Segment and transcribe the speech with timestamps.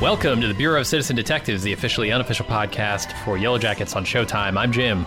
[0.00, 4.04] Welcome to the Bureau of Citizen Detectives, the officially unofficial podcast for Yellow Jackets on
[4.04, 4.58] Showtime.
[4.58, 5.06] I'm Jim.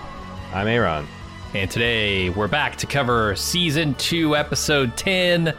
[0.52, 1.05] I'm Aaron.
[1.53, 5.53] And today we're back to cover season two, episode 10.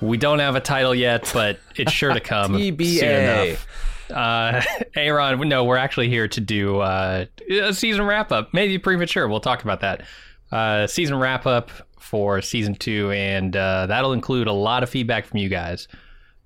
[0.00, 2.98] We don't have a title yet, but it's sure to come TBA.
[2.98, 3.08] soon
[3.52, 3.66] enough.
[4.10, 4.62] Uh,
[4.96, 8.52] Aaron, no, we're actually here to do uh, a season wrap up.
[8.52, 9.28] Maybe premature.
[9.28, 10.02] We'll talk about that.
[10.50, 11.70] Uh, season wrap up
[12.00, 15.86] for season two, and uh, that'll include a lot of feedback from you guys.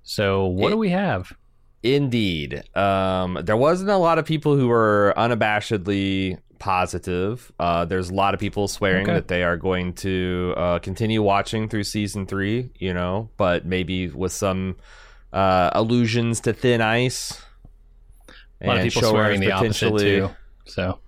[0.03, 1.33] So, what It- do we have?
[1.83, 2.63] Indeed.
[2.77, 7.51] Um, there wasn't a lot of people who were unabashedly positive.
[7.59, 9.13] Uh, there's a lot of people swearing Okay.
[9.13, 14.07] that they are going to uh, continue watching through season three, you know, but maybe
[14.09, 14.75] with some
[15.33, 17.41] uh, allusions to thin ice.
[18.61, 20.29] A lot of people swearing the opposite too.
[20.65, 20.99] So,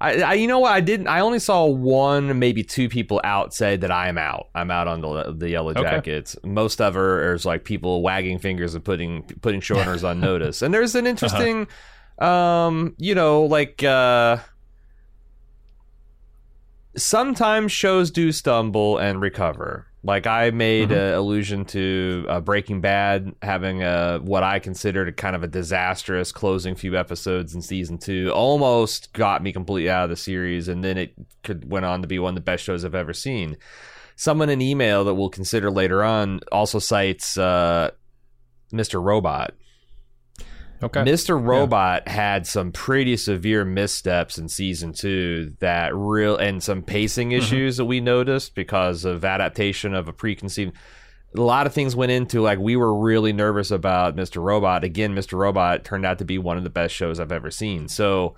[0.00, 0.72] I, I, you know what?
[0.72, 1.08] I didn't.
[1.08, 4.46] I only saw one, maybe two people out say that I am out.
[4.54, 5.80] I'm out on the the yellow Okay.
[5.82, 6.36] jackets.
[6.44, 10.62] Most of her is like people wagging fingers and putting putting shoulders on notice.
[10.62, 11.10] And there's an Uh-huh.
[11.10, 11.66] interesting,
[12.20, 14.36] um, you know, like uh,
[16.96, 19.86] sometimes shows do stumble and recover.
[20.08, 20.96] Like I made Mhm.
[20.96, 25.46] an allusion to uh, Breaking Bad having a what I considered a kind of a
[25.46, 30.66] disastrous closing few episodes in season two, almost got me completely out of the series,
[30.66, 31.12] and then it
[31.44, 33.58] could went on to be one of the best shows I've ever seen.
[34.16, 37.90] Someone in email that we'll consider later on also cites uh,
[38.72, 39.04] Mr.
[39.04, 39.52] Robot.
[40.82, 41.00] Okay.
[41.00, 41.42] Mr.
[41.42, 47.38] Robot had some pretty severe missteps in season two that real and some pacing Mm-hmm.
[47.38, 50.74] issues that we noticed because of adaptation of a preconceived.
[51.36, 54.42] A lot of things went into like we were really nervous about Mr.
[54.42, 54.82] Robot.
[54.84, 55.38] Again, Mr.
[55.38, 57.88] Robot turned out to be one of the best shows I've ever seen.
[57.88, 58.36] So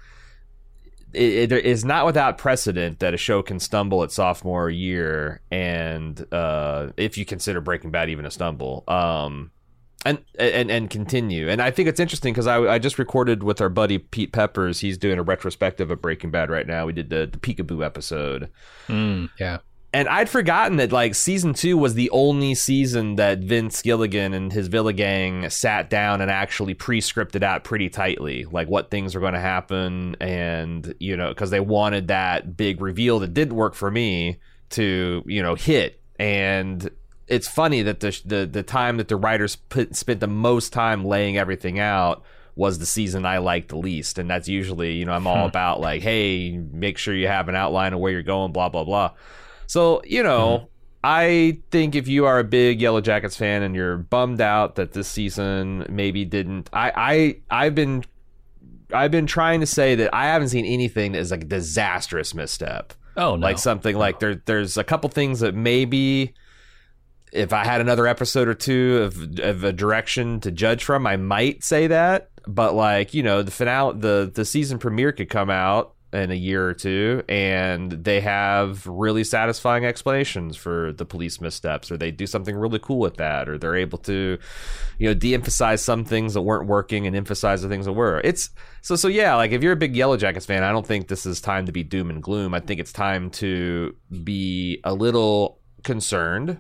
[1.13, 6.25] it, it is not without precedent that a show can stumble at sophomore year, and
[6.33, 9.51] uh, if you consider Breaking Bad even a stumble, um,
[10.07, 11.49] and and and continue.
[11.49, 14.81] And I think it's interesting because I, I just recorded with our buddy Pete Peppers.
[14.81, 16.87] He's doing a retrospective of Breaking Bad right now.
[16.87, 18.51] We did the the Peekaboo episode,
[18.89, 19.59] Mm, yeah.
[19.93, 24.51] and I'd forgotten that like season two was the only season that Vince Gilligan and
[24.53, 29.21] his Villa gang sat down and actually pre-scripted out pretty tightly, like what things were
[29.21, 33.75] going to happen, and you know, because they wanted that big reveal that didn't work
[33.75, 34.39] for me
[34.71, 36.01] to you know hit.
[36.19, 36.91] And
[37.31, 41.05] it's funny that the the the time that the writers put, spent the most time
[41.05, 42.23] laying everything out
[42.57, 45.49] was the season I liked the least, and that's usually you know I'm all hmm.
[45.49, 48.85] about like, hey, make sure you have an outline of where you're going, blah blah
[48.85, 49.13] blah.
[49.67, 50.65] So, you know, hmm.
[51.05, 54.93] I think if you are a big Yellow Jackets fan and you're bummed out that
[54.93, 56.93] this season maybe didn't I
[57.51, 58.05] I I've been
[58.93, 62.35] I've been trying to say that I haven't seen anything that is like a disastrous
[62.35, 62.93] misstep.
[63.17, 63.47] Oh no.
[63.47, 66.35] Like something like there there's a couple things that maybe
[67.33, 71.17] if I had another episode or two of of a direction to judge from, I
[71.17, 72.31] might say that.
[72.47, 76.35] But like, you know, the finale the the season premiere could come out in a
[76.35, 82.11] year or two and they have really satisfying explanations for the police missteps or they
[82.11, 84.37] do something really cool with that or they're able to
[84.99, 88.51] you know de-emphasize some things that weren't working and emphasize the things that were it's
[88.83, 91.25] so so yeah like if you're a big yellow jackets fan i don't think this
[91.27, 95.61] is time to be doom and gloom i think it's time to be a little
[95.85, 96.59] concerned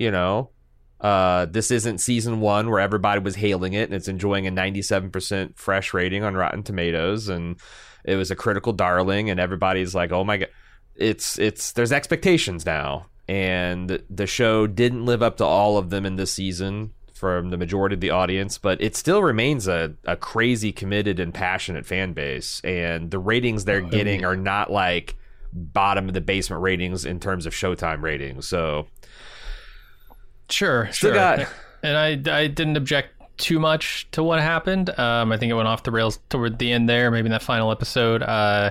[0.00, 0.50] you know
[1.00, 5.56] uh, this isn't season one where everybody was hailing it and it's enjoying a 97%
[5.56, 7.56] fresh rating on Rotten Tomatoes and
[8.04, 10.48] it was a critical darling and everybody's like, oh my god,
[10.96, 13.06] it's it's there's expectations now.
[13.28, 17.56] And the show didn't live up to all of them in this season from the
[17.56, 22.12] majority of the audience, but it still remains a, a crazy committed and passionate fan
[22.12, 22.60] base.
[22.64, 25.16] And the ratings they're getting are not like
[25.52, 28.48] bottom of the basement ratings in terms of Showtime ratings.
[28.48, 28.88] So
[30.50, 31.14] Sure, Still sure.
[31.14, 31.48] got-
[31.82, 34.90] and I, I didn't object too much to what happened.
[34.98, 37.42] Um, I think it went off the rails toward the end there, maybe in that
[37.42, 38.22] final episode.
[38.22, 38.70] Uh,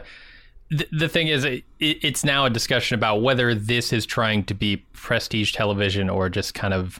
[0.69, 4.53] th- the thing is, it, it's now a discussion about whether this is trying to
[4.53, 6.99] be prestige television or just kind of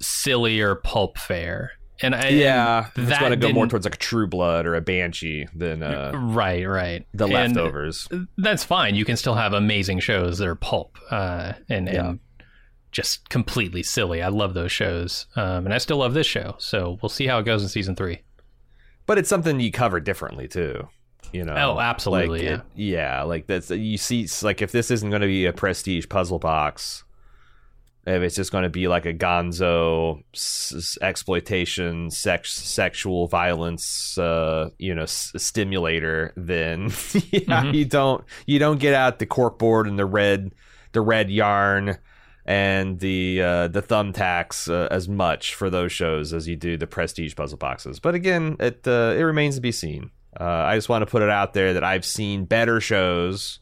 [0.00, 1.72] silly or pulp fare.
[2.02, 4.74] And I, yeah, it's that going to go more towards like a True Blood or
[4.74, 7.06] a Banshee than uh, right, right.
[7.14, 8.08] the And leftovers.
[8.36, 8.96] that's fine.
[8.96, 12.08] You can still have amazing shows that are pulp uh, and Yeah.
[12.10, 12.20] and
[12.92, 14.22] just completely silly.
[14.22, 16.54] I love those shows, um, and I still love this show.
[16.58, 18.20] So we'll see how it goes in season three.
[19.06, 20.88] but it's something you cover differently too.
[21.32, 21.54] You know?
[21.56, 24.28] Oh, absolutely, Like, it- yeah, like that's you see.
[24.42, 27.04] Like if this isn't going to be a prestige puzzle box,
[28.06, 34.70] if it's just going to be like a Gonzo s- exploitation, sex, sexual violence, uh,
[34.78, 36.82] you know, s- stimulator, then
[37.30, 37.74] yeah, Mhm.
[37.74, 40.52] you don't you don't get out the corkboard and the red
[40.92, 41.96] the red yarn
[42.44, 46.86] and the uh, the thumbtacks uh, as much for those shows as you do the
[46.86, 48.00] prestige puzzle boxes.
[48.00, 50.10] But again, it uh, it remains to be seen.
[50.38, 53.60] Uh, I just want to put it out there that I've seen better shows,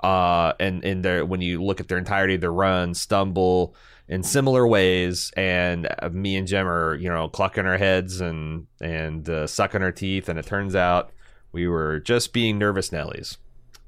[0.00, 3.74] uh, and in their when you look at their entirety of their run, stumble
[4.08, 8.66] in similar ways, and uh, me and Jim are you know clucking our heads and
[8.80, 11.12] and uh, sucking our teeth, and it turns out
[11.52, 13.38] we were just being nervous Nellies.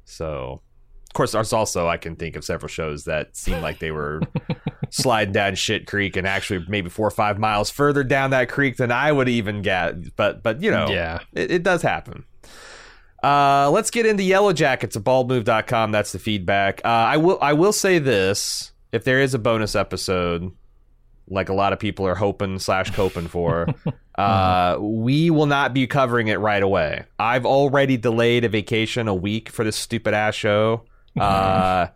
[0.04, 0.62] So
[1.10, 4.20] of course, there's also I can think of several shows that seem like they were
[4.90, 8.76] sliding down shit creek and actually maybe four or five miles further down that creek
[8.76, 10.14] than I would even get.
[10.14, 11.18] But but you know, Yeah.
[11.32, 12.24] it, it does happen.
[13.24, 15.90] Uh, let's get into Yellow Jackets at baldmove.com.
[15.90, 16.80] That's the feedback.
[16.84, 20.52] Uh, I will I will say this: if there is a bonus episode,
[21.28, 23.66] like a lot of people are hoping slash coping for,
[24.16, 27.04] uh, we will not be covering it right away.
[27.18, 30.84] I've already delayed a vacation a week for this stupid ass show.
[31.18, 31.88] Uh,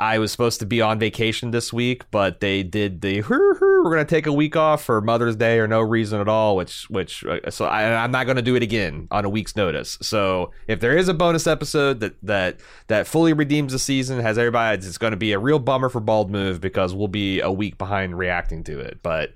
[0.00, 3.82] I was supposed to be on vacation this week, but they did the "Hur, hur,
[3.82, 6.54] we're going to take a week off for Mother's Day or no reason at all,
[6.54, 9.56] which which uh, so I, I'm not going to do it again on a week's
[9.56, 9.98] notice.
[10.00, 14.38] So if there is a bonus episode that that that fully redeems the season, has
[14.38, 17.50] everybody, it's going to be a real bummer for Bald Move because we'll be a
[17.50, 19.00] week behind reacting to it.
[19.02, 19.34] But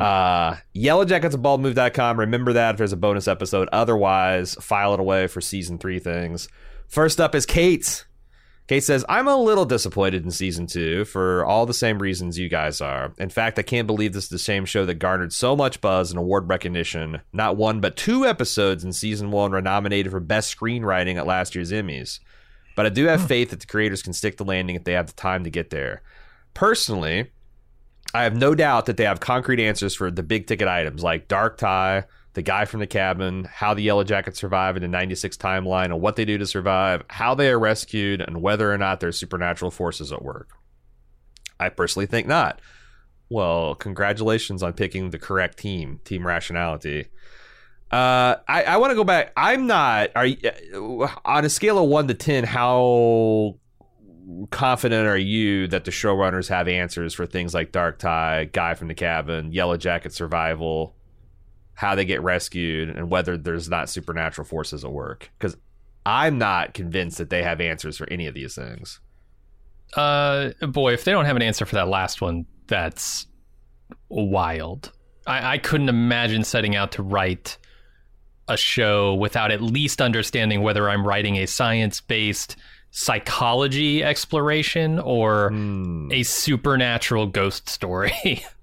[0.00, 2.20] uh, Yellow Jackets at baldmove.com.
[2.20, 3.68] Remember that if there's a bonus episode.
[3.72, 6.48] Otherwise, file it away for season three things.
[6.86, 8.04] First up is Kate.
[8.68, 12.50] Kate says, I'm a little disappointed in season two for all the same reasons you
[12.50, 13.14] guys are.
[13.16, 16.10] In fact, I can't believe this is the same show that garnered so much buzz
[16.10, 17.22] and award recognition.
[17.32, 21.54] Not one, but two episodes in season one were nominated for Best Screenwriting at last
[21.54, 22.20] year's Emmys.
[22.76, 25.06] But I do have faith that the creators can stick the landing if they have
[25.06, 26.02] the time to get there.
[26.52, 27.32] Personally,
[28.12, 31.26] I have no doubt that they have concrete answers for the big ticket items like
[31.26, 32.04] Dark Tai,
[32.38, 36.00] the guy from the cabin, how the Yellow Jackets survive in the 96 timeline, and
[36.00, 39.72] what they do to survive, how they are rescued, and whether or not there's supernatural
[39.72, 40.50] forces at work.
[41.58, 42.60] I personally think not.
[43.28, 47.06] Well, congratulations on picking the correct team, Team Rationality.
[47.90, 49.32] Uh, I, I want to go back.
[49.36, 50.10] I'm not.
[50.14, 52.44] Are you, on a scale of one to ten?
[52.44, 53.56] How
[54.52, 58.86] confident are you that the showrunners have answers for things like Dark Tai, Guy from
[58.86, 60.94] the Cabin, Yellow Jacket Survival,
[61.78, 65.30] how they get rescued, and whether there's not supernatural forces at work?
[65.38, 65.56] Because
[66.04, 68.98] I'm not convinced that they have answers for any of these things.
[69.94, 73.26] Uh, boy, if they don't have an answer for that last one, that's
[74.08, 74.90] wild.
[75.24, 77.58] I, I couldn't imagine setting out to write
[78.48, 82.56] a show without at least understanding whether I'm writing a science based
[82.90, 86.08] psychology exploration or Hmm.
[86.10, 88.12] a supernatural ghost story.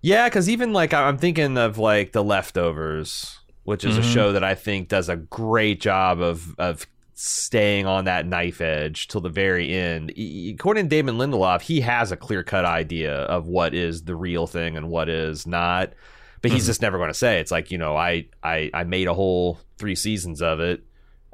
[0.00, 4.12] Yeah, because even like I- I'm thinking of like The Leftovers, which is a Mhm.
[4.14, 9.08] show that I think does a great job of of staying on that knife edge
[9.08, 10.12] till the very end.
[10.54, 14.46] According to Damon Lindelof, he has a clear cut idea of what is the real
[14.46, 15.92] thing and what is not,
[16.42, 16.66] but he's Mhm.
[16.66, 17.40] just never going to say.
[17.40, 20.82] It's like you know, I I I made a whole three seasons of it.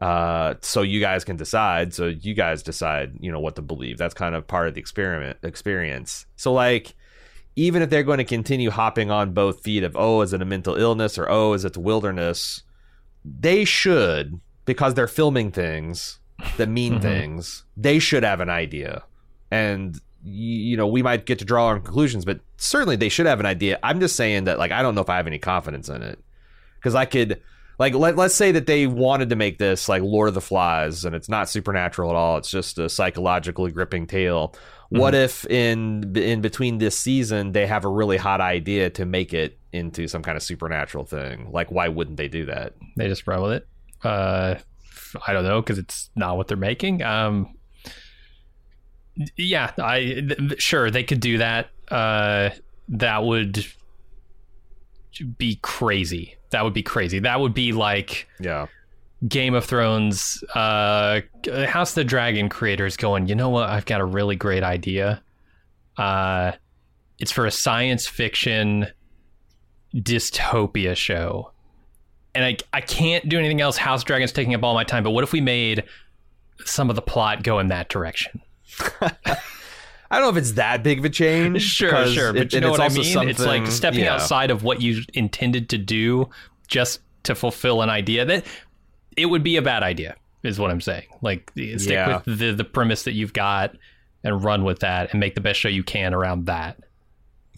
[0.00, 1.93] Uh, so you guys can decide.
[1.95, 3.97] So you guys decide, you know, what to believe.
[3.99, 6.27] That's kind of part of the experiment experience.
[6.37, 6.95] So like,
[7.57, 10.45] even if they're going to continue hopping on both feet of oh is it a
[10.45, 12.63] mental illness or oh is it the wilderness
[13.25, 16.19] they should because they're filming things
[16.57, 17.03] that mean Mhm.
[17.03, 19.03] things they should have an idea.
[19.51, 23.27] And you know we might get to draw our own conclusions but certainly they should
[23.27, 23.79] have an idea.
[23.83, 26.19] I'm just saying that like i don't know if i have any confidence in it.
[26.77, 27.41] Because i could
[27.79, 31.05] like let, let's say that they wanted to make this like lord of the flies
[31.05, 32.37] and it's not supernatural at all.
[32.39, 34.55] It's just a psychologically gripping tale
[35.01, 39.35] what if in in between this season they have a really hot idea to make
[39.35, 43.27] it into some kind of supernatural thing like why wouldn't they do that they just
[43.27, 43.69] run with it.
[44.03, 44.57] Uh,
[45.27, 47.03] I don't know because it's not what they're making.
[47.03, 47.55] Um,
[49.37, 51.71] yeah, I th- sure they could do that.
[51.89, 52.51] Uh,
[52.89, 53.65] that would
[55.39, 56.37] be crazy.
[56.51, 57.21] That would be crazy.
[57.21, 58.67] That would be like yeah
[59.26, 61.21] Game of Thrones, uh,
[61.66, 63.69] House of the Dragon creators going, you know what?
[63.69, 65.23] I've got a really great idea.
[65.97, 66.52] Uh,
[67.19, 68.87] it's for a science fiction
[69.95, 71.52] dystopia show.
[72.35, 73.76] And I I can't do anything else.
[73.76, 75.04] House Dragon's taking up all my time.
[75.04, 75.85] But what if we made
[76.64, 78.43] some of the plot go in that direction?
[79.00, 81.62] I don't know if it's that big of a change.
[81.75, 82.33] Sure, sure.
[82.33, 83.28] But it- you know what I mean?
[83.28, 84.14] It's like stepping yeah.
[84.14, 86.28] outside of what you intended to do
[86.66, 88.45] just to fulfill an idea that
[89.16, 91.06] it would be a bad idea, is what I'm saying.
[91.23, 92.23] Like stick Yeah.
[92.25, 93.76] with the the premise that you've got
[94.23, 96.78] and run with that and make the best show you can around that.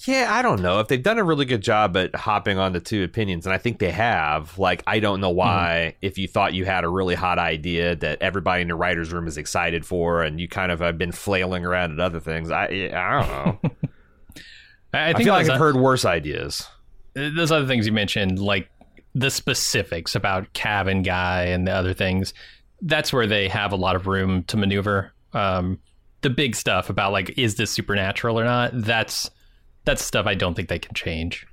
[0.05, 2.81] Yeah, I don't know if they've done a really good job at hopping on the
[2.81, 4.59] two opinions, and I think they have.
[4.59, 5.39] Like, I don't know hmm.
[5.39, 5.95] why.
[6.03, 9.27] If you thought you had a really hot idea that everybody in the writers' room
[9.27, 12.65] is excited for, and you kind of have been flailing around at other things, I
[12.93, 13.61] I don't know.
[14.93, 16.67] I, I I, think feel like I've heard worse ideas.
[17.15, 18.69] those other things you mentioned, like
[19.17, 22.35] the specifics about Cabin Guy and the other things,
[22.83, 25.15] that's where they have a lot of room to maneuver.
[25.33, 25.79] Um,
[26.21, 28.73] the big stuff about like is this supernatural or not?
[28.75, 29.31] That's
[29.85, 31.47] that's stuff I don't think they can change.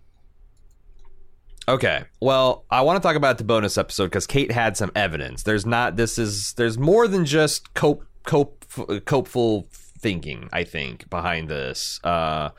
[1.69, 2.03] Okay.
[2.19, 5.43] Well, I want to talk about the bonus episode because Kate had some evidence.
[5.43, 5.95] There's not.
[5.95, 6.53] This is.
[6.57, 8.65] There's more than just cope cope
[9.05, 10.49] copeful thinking.
[10.51, 12.01] I think behind this.
[12.03, 12.49] Uh,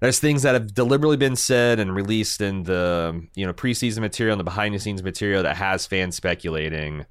[0.00, 4.34] there's things that have deliberately been said and released in the you know preseason material
[4.34, 7.06] and the behind the scenes material that has fans speculating.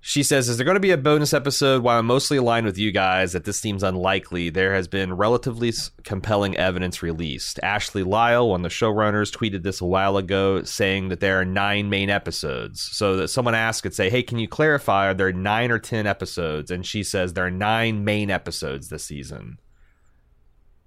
[0.00, 1.82] She says, Is there going to be a bonus episode?
[1.82, 5.72] While I'm mostly aligned with you guys that this seems unlikely, there has been relatively
[6.04, 7.58] compelling evidence released.
[7.62, 11.44] Ashley Lyle, one of the showrunners, tweeted this a while ago saying that there are
[11.44, 12.80] nine main episodes.
[12.92, 15.10] So that someone asked could say, Hey, can you clarify?
[15.10, 16.70] Are there nine or 10 episodes?
[16.70, 19.58] And she says there are nine main episodes this season.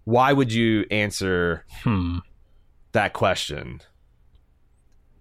[0.03, 2.17] Why would you answer Hmm.
[2.93, 3.81] that question?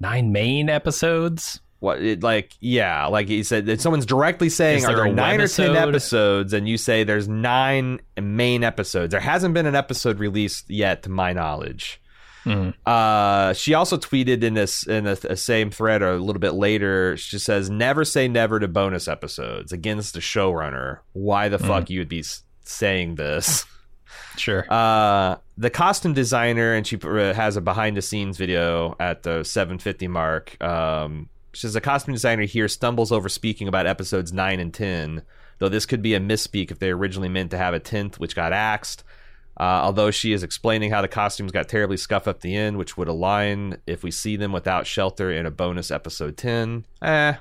[0.01, 1.61] Nine main episodes.
[1.81, 2.53] What it like?
[2.61, 5.77] Yeah, like he said, that someone's directly saying, Is "Are there there nine or ten
[5.77, 9.13] episodes?" And you say there's nine main episodes.
[9.13, 12.01] There hasn't been an episode released yet, to my knowledge.
[12.45, 12.75] Mhm.
[12.87, 17.17] Uh, she also tweeted in this in a same thread or a little bit later.
[17.17, 22.01] She says, "Never say never to bonus episodes." Against the showrunner, why the fuck you
[22.01, 22.25] would be
[22.65, 23.65] saying this?
[24.37, 24.65] Sure.
[24.71, 29.45] Uh, the costume designer, and she uh, has a behind the scenes video at the
[29.45, 30.63] 750 mark.
[30.63, 35.23] Um, she says costume designer here stumbles over speaking about episodes 9 and 10,
[35.59, 38.37] though this could be a misspeak if they originally meant to have a 10th, which
[38.37, 39.05] got axed.
[39.59, 42.97] Uh, although she is explaining how the costumes got terribly scuffed up the end, which
[42.97, 46.87] would align if we see them without shelter in a bonus episode 10.
[47.03, 47.35] Eh,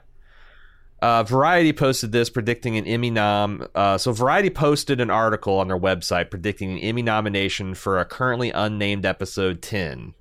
[1.02, 3.66] uh, Variety posted this predicting an Emmy nom.
[3.74, 8.06] Uh, so Variety posted an article on their website predicting an Emmy nomination for a
[8.06, 10.14] currently unnamed episode 10,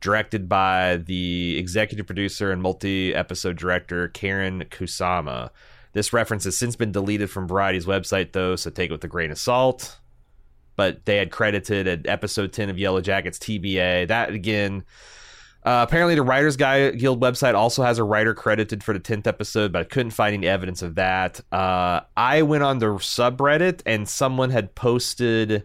[0.00, 5.50] directed by the executive producer and multi-episode director Karyn Kusama.
[5.92, 9.08] This reference has since been deleted from Variety's website, though, so take it with a
[9.08, 9.98] grain of salt.
[10.76, 14.08] But they had credited at episode 10 of Yellow Jackets TBA.
[14.08, 14.84] That again.
[15.64, 19.72] Uh, apparently, the Writers Guild website also has a writer credited for the 10th episode,
[19.72, 21.40] but I couldn't find any evidence of that.
[21.52, 25.62] Uh, I went on the subreddit and someone had posted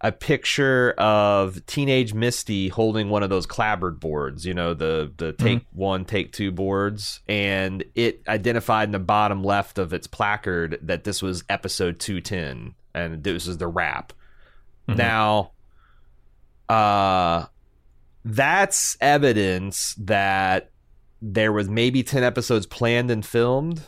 [0.00, 5.32] a picture of teenage Misty holding one of those clapboard boards, you know, the, the
[5.32, 10.78] take one, take two boards, and it identified in the bottom left of its placard
[10.82, 14.12] that this was episode 210 and this is the wrap.
[14.86, 15.52] Now,
[16.68, 17.46] uh,
[18.24, 20.70] that's evidence that
[21.20, 23.82] there was maybe 10 episodes planned and filmed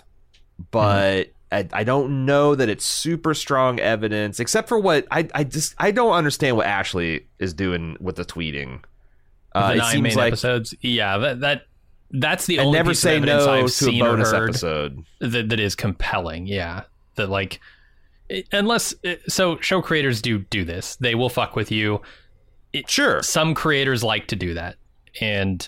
[0.70, 5.44] but I, I don't know that it's super strong evidence except for what I, I
[5.44, 8.80] just i don't understand what ashley is doing with the tweeting
[9.56, 10.74] uh, the it nine seems main like episodes.
[10.82, 11.62] Yeah, that that
[12.10, 15.58] that's the I only never piece say no I've to a bonus episode that, that
[15.58, 16.46] is compelling.
[16.46, 17.60] Yeah, that like
[18.52, 18.94] unless
[19.28, 22.02] so show creators do do this, they will fuck with you.
[22.86, 24.76] Sure Some creators like to do that,
[25.20, 25.66] and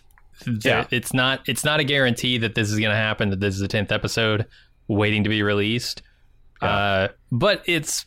[0.65, 0.87] Yeah.
[0.91, 3.31] it's not it's not a guarantee that this is going to happen.
[3.31, 4.47] That this is the tenth episode
[4.89, 6.03] waiting to be released.
[6.63, 6.69] Yeah.
[6.69, 8.07] Uh, but it's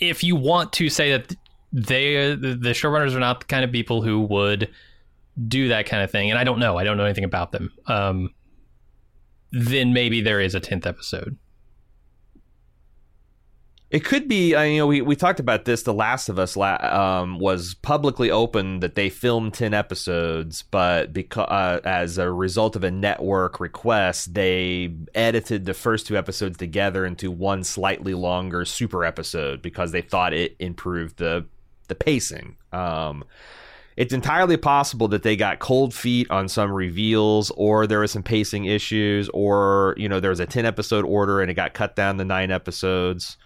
[0.00, 1.34] if you want to say that
[1.72, 4.68] they the the showrunners are not the kind of people who would
[5.48, 7.72] do that kind of thing, and I don't know, I don't know anything about them.
[7.86, 8.30] Um,
[9.50, 11.36] then maybe there is a tenth episode.
[13.92, 15.82] It could be, uh, you know, we, we talked about this.
[15.82, 21.12] The Last of Us la- um, was publicly open that they filmed 10 episodes, but
[21.12, 26.56] because uh, as a result of a network request, they edited the first two episodes
[26.56, 31.44] together into one slightly longer super episode because they thought it improved the,
[31.88, 32.56] the pacing.
[32.72, 33.24] Um,
[33.98, 38.22] it's entirely possible that they got cold feet on some reveals or there was some
[38.22, 41.94] pacing issues or you know there was a 10 episode order and it got cut
[41.94, 43.36] down to 9 episodes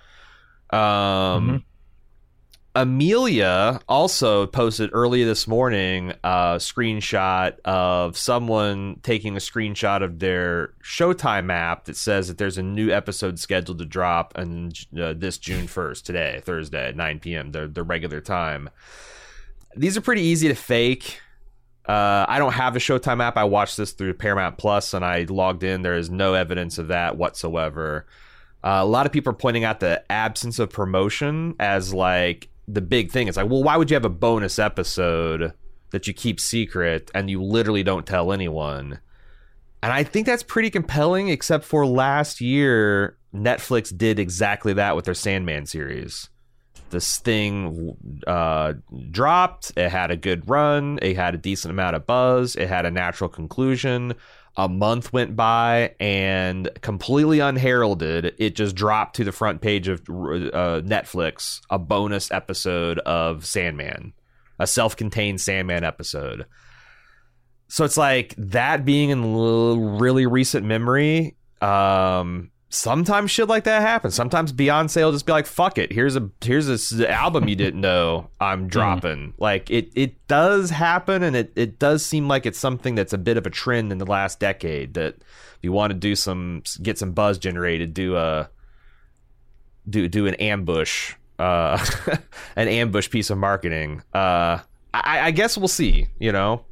[0.76, 1.64] um
[2.76, 10.74] Amelia also posted earlier this morning a screenshot of someone taking a screenshot of their
[10.84, 15.38] Showtime app that says that there's a new episode scheduled to drop on uh, this
[15.38, 18.68] June 1st, today, Thursday at 9 p.m., the, the regular time.
[19.74, 21.22] These are pretty easy to fake.
[21.88, 23.38] Uh, I don't have the Showtime app.
[23.38, 25.80] I watched this through Paramount Plus and I logged in.
[25.80, 28.06] There is no evidence of that whatsoever.
[28.66, 32.80] Uh, a lot of people are pointing out the absence of promotion as like the
[32.80, 33.28] big thing.
[33.28, 35.52] It's like, well, why would you have a bonus episode
[35.90, 38.98] that you keep secret and you literally don't tell anyone?
[39.84, 45.04] And I think that's pretty compelling, except for last year, Netflix did exactly that with
[45.04, 46.28] their Sandman series.
[46.90, 47.96] This thing
[48.26, 48.72] uh,
[49.12, 49.70] dropped.
[49.76, 50.98] It had a good run.
[51.02, 52.56] It had a decent amount of buzz.
[52.56, 54.14] It had a natural conclusion.
[54.58, 60.00] A month went by, and completely unheralded, it just dropped to the front page of
[60.00, 64.14] uh, Netflix a bonus episode of Sandman,
[64.58, 66.46] a self contained Sandman episode.
[67.68, 69.36] So it's like that being in
[69.98, 71.36] really recent memory.
[71.60, 74.14] Um, sometimes shit like that happens.
[74.14, 77.80] Sometimes Beyonce will just be like, "Fuck it, here's a here's this album you didn't
[77.80, 82.58] know I'm dropping." like it it does happen, and it it does seem like it's
[82.58, 84.94] something that's a bit of a trend in the last decade.
[84.94, 88.50] That if you want to do some get some buzz generated, do a
[89.88, 91.84] do do an ambush, uh,
[92.56, 94.02] an ambush piece of marketing.
[94.12, 94.58] Uh,
[94.94, 96.08] I, I guess we'll see.
[96.18, 96.64] You know.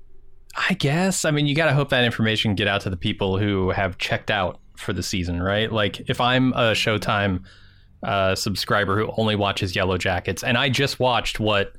[0.56, 1.25] I guess.
[1.25, 3.99] I mean, you got to hope that information get out to the people who have
[3.99, 5.71] checked out for the season, right?
[5.71, 7.45] Like if I'm a Showtime
[8.02, 11.75] uh, subscriber who only watches Yellow Jackets, and I just watched what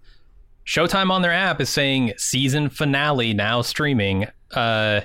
[0.65, 5.01] Showtime on their app is saying season finale now streaming, uh,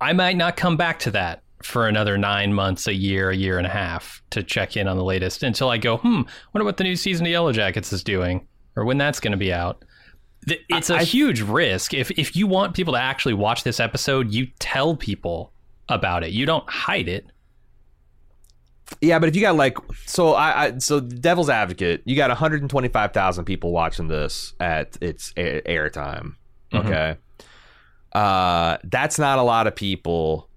[0.00, 3.58] I might not come back to that for another nine months, a year, a year
[3.58, 6.76] and a half to check in on the latest until I go, hmm, wonder what
[6.76, 8.46] the new season of Yellow Jackets is doing
[8.76, 9.84] or when that's going to be out.
[10.46, 11.94] It's a I, huge risk.
[11.94, 15.53] If if you want people to actually watch this episode, you tell people
[15.88, 16.30] about it.
[16.32, 17.26] You don't hide it.
[19.00, 23.44] Yeah, but if you got like so I, I so Devil's Advocate, you got 125,000
[23.44, 26.34] people watching this at its airtime.
[26.72, 26.76] Mm-hmm.
[26.76, 27.16] Okay.
[28.12, 30.48] Uh that's not a lot of people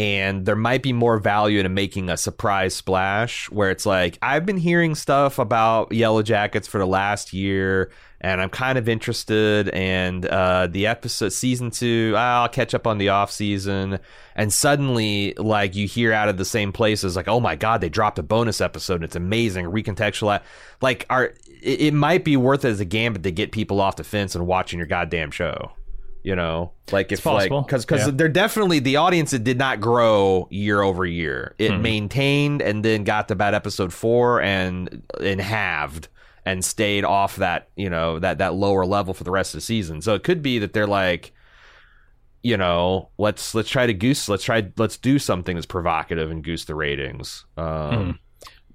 [0.00, 4.46] and there might be more value in making a surprise splash where it's like I've
[4.46, 9.68] been hearing stuff about Yellow Jackets for the last year and I'm kind of interested.
[9.68, 13.98] And uh, the episode season two, I'll catch up on the off season,
[14.34, 17.88] and suddenly, like you hear out of the same places, like, oh my god, they
[17.88, 18.96] dropped a bonus episode.
[18.96, 20.42] And it's amazing, recontextualize.
[20.80, 23.96] Like, are it, it might be worth it as a gambit to get people off
[23.96, 25.72] the fence and watching your goddamn show.
[26.22, 28.12] You know, like if like because because yeah.
[28.12, 31.54] they're definitely the audience it did not grow year over year.
[31.58, 36.08] It hmm maintained and then got to about episode four and and halved
[36.44, 39.62] and stayed off that you know that that lower level for the rest of the
[39.62, 40.02] season.
[40.02, 41.32] So it could be that they're like,
[42.42, 46.44] you know, let's let's try to goose, let's try let's do something that's provocative and
[46.44, 47.44] goose the ratings.
[47.56, 48.18] Um, mm.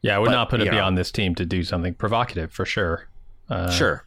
[0.02, 1.00] Yeah, I would but, not put it beyond know.
[1.00, 3.08] this team to do something provocative for sure.
[3.50, 4.06] Uh, sure.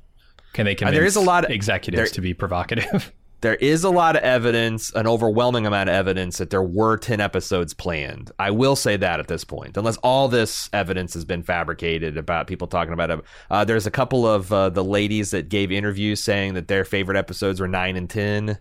[0.53, 3.13] Can they convince uh, there is a lot of executives there, to be provocative?
[3.41, 7.21] there is a lot of evidence, an overwhelming amount of evidence that there were 10
[7.21, 8.33] episodes planned.
[8.39, 12.49] I will say that at this point, unless all this evidence has been fabricated about
[12.49, 13.21] people talking about it.
[13.49, 17.17] Uh, there's a couple of uh, the ladies that gave interviews saying that their favorite
[17.17, 18.59] episodes were 9 and 10.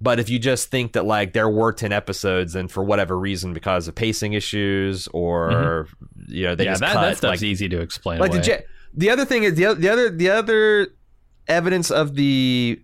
[0.00, 3.52] But if you just think that like there were 10 episodes and for whatever reason,
[3.52, 6.32] because of pacing issues or, mm-hmm.
[6.32, 7.00] you know, they yeah, just that, cut.
[7.02, 8.18] That stuff's like, easy to explain.
[8.18, 10.88] Like the, the other thing is the, the other, the other
[11.48, 12.82] evidence of the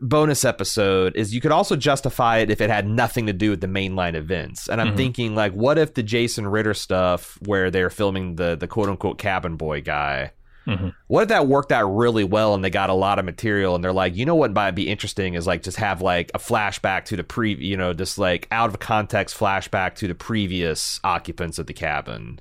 [0.00, 3.60] bonus episode is you could also justify it if it had nothing to do with
[3.60, 4.68] the mainline events.
[4.68, 4.96] And I'm mm-hmm.
[4.96, 9.18] thinking like, what if the Jason Ritter stuff where they're filming the the quote unquote
[9.18, 10.32] cabin boy guy?
[10.66, 10.88] Mm-hmm.
[11.06, 13.82] What if that worked out really well and they got a lot of material and
[13.82, 17.06] they're like, you know what might be interesting is like just have like a flashback
[17.06, 21.58] to the pre, you know, just like out of context flashback to the previous occupants
[21.58, 22.40] of the cabin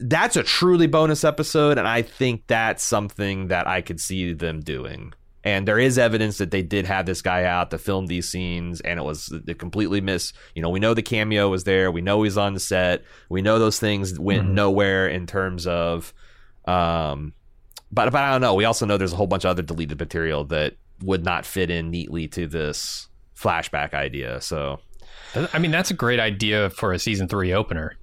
[0.00, 4.60] that's a truly bonus episode, and I think that's something that I could see them
[4.60, 5.12] doing.
[5.44, 8.80] And there is evidence that they did have this guy out to film these scenes,
[8.80, 10.32] and it was completely miss.
[10.54, 11.90] You know, we know the cameo was there.
[11.90, 13.04] We know he's on the set.
[13.28, 14.54] We know those things went mm-hmm.
[14.54, 16.12] nowhere in terms of,
[16.66, 17.34] um,
[17.92, 18.54] but but I don't know.
[18.54, 21.70] We also know there's a whole bunch of other deleted material that would not fit
[21.70, 24.40] in neatly to this flashback idea.
[24.42, 24.80] So,
[25.34, 27.96] I mean, that's a great idea for a season three opener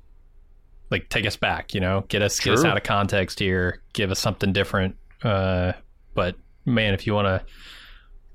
[0.89, 4.11] like take us back, you know, get us get us out of context here, give
[4.11, 4.95] us something different.
[5.23, 5.73] Uh,
[6.13, 7.43] but man, if you want to,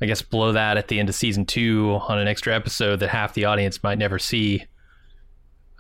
[0.01, 3.09] I guess blow that at the end of season two on an extra episode that
[3.09, 4.65] half the audience might never see.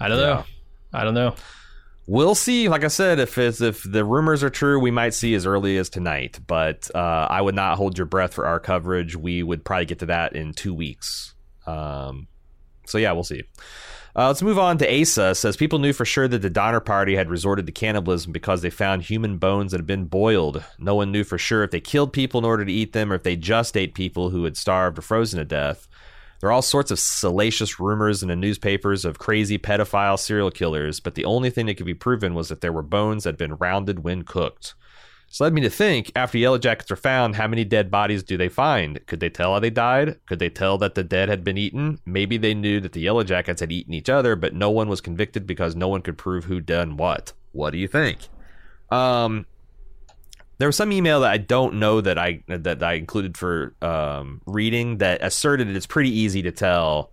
[0.00, 0.26] I don't yeah.
[0.26, 0.44] know.
[0.92, 1.34] I don't know.
[2.06, 2.68] We'll see.
[2.68, 5.76] Like I said, if it's, if the rumors are true, we might see as early
[5.78, 6.40] as tonight.
[6.46, 9.16] But uh, I would not hold your breath for our coverage.
[9.16, 11.34] We would probably get to that in two weeks.
[11.66, 12.26] Um,
[12.86, 13.44] so yeah, we'll see.
[14.14, 15.34] Uh, let's move on to Asa.
[15.34, 18.68] Says people knew for sure that the Donner Party had resorted to cannibalism because they
[18.68, 20.62] found human bones that had been boiled.
[20.78, 23.14] No one knew for sure if they killed people in order to eat them or
[23.14, 25.88] if they just ate people who had starved or frozen to death.
[26.40, 31.00] There are all sorts of salacious rumors in the newspapers of crazy pedophile serial killers,
[31.00, 33.38] but the only thing that could be proven was that there were bones that had
[33.38, 34.74] been rounded when cooked.
[35.32, 38.36] This led me to think after Yellow Jackets were found, how many dead bodies do
[38.36, 39.00] they find?
[39.06, 40.20] Could they tell how they died?
[40.26, 41.98] Could they tell that the dead had been eaten?
[42.04, 45.00] Maybe they knew that the Yellow Jackets had eaten each other, but no one was
[45.00, 47.32] convicted because no one could prove who done what.
[47.52, 48.18] What do you think?
[48.90, 49.46] Um,
[50.58, 54.42] there was some email that I don't know that I that I included for um,
[54.44, 57.10] reading that asserted that it's pretty easy to tell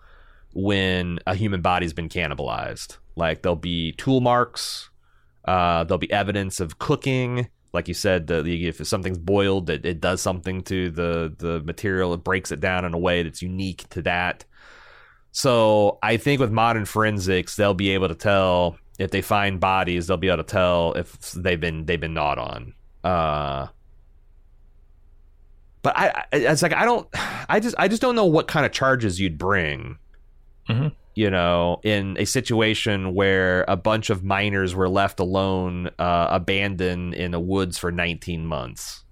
[0.52, 2.98] when a human body's been cannibalized.
[3.16, 4.90] Like there'll be tool marks,
[5.46, 7.48] uh, there'll be evidence of cooking.
[7.72, 11.62] Like you said, the, the, if something's boiled, it, it does something to the the
[11.62, 12.14] material.
[12.14, 14.46] It breaks it down in a way that's unique to that.
[15.32, 20.08] So I think with modern forensics, they'll be able to tell if they find bodies.
[20.08, 22.74] They'll be able to tell if they've been they've been gnawed on.
[23.04, 23.68] Uh,
[25.82, 27.08] but I, I, it's like I don't,
[27.50, 29.98] I just, I just don't know what kind of charges you'd bring.
[30.68, 30.94] Mhm.
[31.20, 37.14] You know, in a situation where a bunch of miners were left alone, uh, abandoned
[37.14, 39.04] in the woods for 19 months.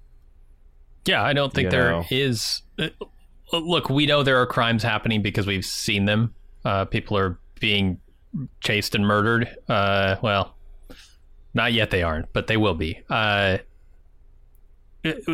[1.05, 2.05] Yeah, I don't think You there know.
[2.09, 2.61] is.
[2.79, 2.87] uh,
[3.51, 6.33] Look, we know there are crimes happening because we've seen them.
[6.63, 7.99] Uh, people are being
[8.61, 9.49] chased and murdered.
[9.67, 10.55] Uh, well,
[11.53, 13.01] not yet they aren't, but they will be.
[13.09, 13.57] Uh,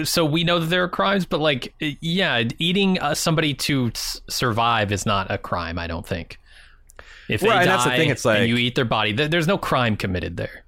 [0.04, 4.22] so we know that there are crimes, but like, yeah, eating uh, somebody to s-
[4.28, 5.78] survive is not a crime.
[5.80, 6.38] I don't think.
[7.34, 9.12] If they Right, and die that's the thing, it's like- and you eat their body,
[9.12, 10.63] there's no crime committed there.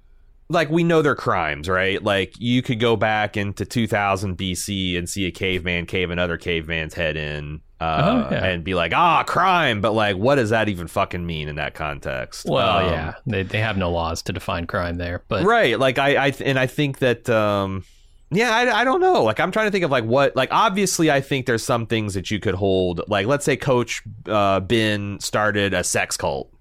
[0.48, 2.04] like we know they're crimes, right?
[2.04, 6.94] Like you could go back into 2000 BC and see a caveman cave another caveman's
[6.94, 8.46] head in, uh, Oh, yeah.
[8.46, 9.82] and be like, ah, crime.
[9.82, 12.46] But like, what does that even fucking mean in that context?
[12.48, 15.80] Well, Um, yeah, they they have no laws to define crime there, but right.
[15.80, 17.84] Like I, I, and I think that, um,
[18.30, 19.24] yeah, I, I don't know.
[19.24, 22.14] Like I'm trying to think of like what, like obviously, I think there's some things
[22.14, 23.02] that you could hold.
[23.08, 26.52] Like let's say Coach uh, Ben started a sex cult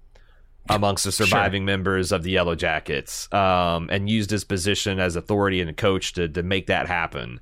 [0.69, 5.61] amongst the surviving members of the Yellow Jackets, um, and used his position as authority
[5.61, 7.39] and coach to to make that happen.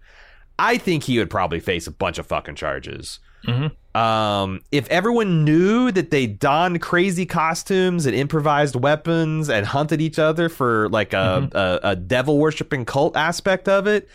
[0.60, 3.20] I think he would probably face a bunch of fucking charges.
[3.48, 3.72] Mhm.
[3.96, 10.18] Um, if everyone knew that they donned crazy costumes and improvised weapons and hunted each
[10.18, 14.08] other for like a, a, a devil worshipping cult aspect of it,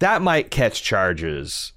[0.00, 1.72] that might catch charges.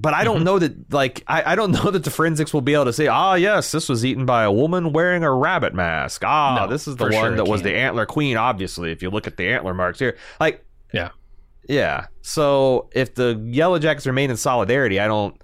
[0.00, 2.72] But I don't know that like I, I don't know that the forensics will be
[2.74, 6.22] able to say, ah yes, this was eaten by a woman wearing a rabbit mask.
[6.24, 9.10] Ah, No, this is the one sure that was the antler queen, obviously, if you
[9.10, 10.16] look at the antler marks here.
[10.40, 11.10] Like yeah.
[11.68, 12.06] yeah.
[12.22, 15.40] So if the Yellow Jackets remain in solidarity, I don't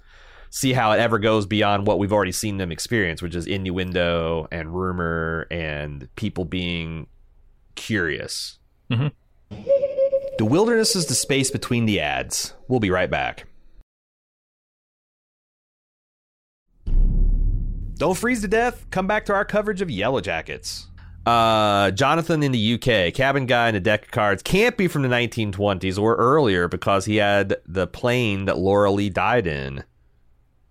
[0.49, 4.47] see how it ever goes beyond what we've already seen them experience, which is innuendo
[4.51, 7.07] and rumor and people being
[7.75, 8.57] curious.
[8.91, 9.11] Mhm.
[10.37, 12.53] The wilderness is the space between the ads.
[12.67, 13.45] We'll be right back.
[17.97, 18.85] Don't freeze to death.
[18.91, 20.87] Come back to our coverage of Yellow Jackets.
[21.25, 25.01] Uh, Jonathan in the UK, cabin guy in a deck of cards, can't be from
[25.01, 29.83] the 1920s or earlier because he had the plane that Laura Lee died in.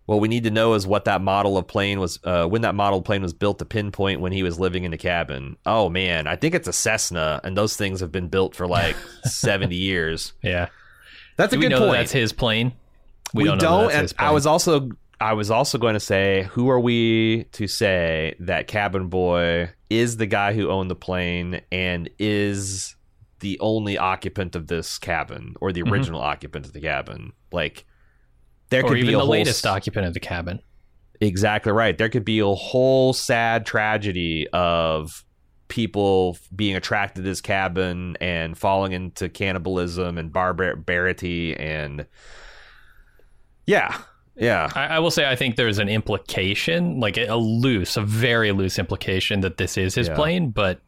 [0.06, 2.74] What we need to know is what that model of plane was, uh, when that
[2.76, 5.56] model plane was built to pinpoint when he was living in the cabin.
[5.66, 8.96] Oh man, I think it's a Cessna, and those things have been built for like
[9.24, 10.32] 70 years.
[10.42, 10.68] Yeah.
[11.36, 11.92] That's Do a we good know point.
[11.92, 12.72] that that's his plane?
[13.34, 16.68] we, don't, don't, that's and I was also I was also going to say, who
[16.68, 22.10] are we to say that Cabin Boy is the guy who owned the plane and
[22.18, 22.94] is
[23.40, 25.90] the only occupant of this cabin or the Mhm.
[25.92, 27.32] original occupant of the cabin?
[27.50, 27.86] Like,
[28.70, 30.60] there or could be a the latest s- occupant of the cabin.
[31.20, 31.96] Exactly right.
[31.96, 35.24] There could be a whole sad tragedy of
[35.68, 42.06] people being attracted to this cabin and falling into cannibalism and barbarity and
[43.66, 43.96] yeah,
[44.36, 44.70] yeah.
[44.74, 48.78] I, I will say, I think there's an implication, like a, loose, a very loose
[48.78, 50.14] implication that this is his Yeah.
[50.14, 50.80] plane, but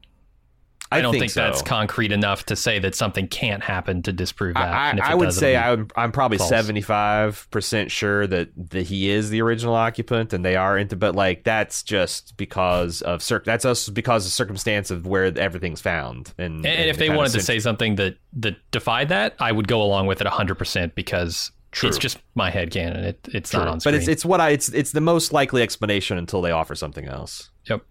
[0.90, 1.42] I, don't think, so.
[1.42, 4.72] that's concrete enough to say that something can't happen to disprove that.
[4.72, 7.90] I, I, and if I would does, say I would, I'm probably seventy five percent
[7.90, 11.82] sure that that he is the original occupant and they are into, but like that's
[11.82, 13.44] just because of circ.
[13.44, 16.32] That's us because of circumstance of where everything's found.
[16.38, 19.82] And, And, if they wanted to say something that that defied that, I would go
[19.82, 21.88] along with it 100% because True.
[21.88, 23.04] it's just my head canon.
[23.04, 23.60] It, it's True.
[23.60, 23.94] not on but screen.
[23.96, 27.50] it's it's what I it's it's the most likely explanation until they offer something else.
[27.68, 27.82] Yep.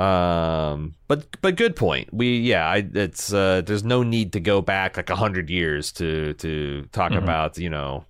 [0.00, 2.12] Um, but but good point.
[2.12, 5.90] We yeah, I, it's uh, there's no need to go back like a hundred years
[5.92, 7.18] to to talk Mhm.
[7.22, 8.04] about you know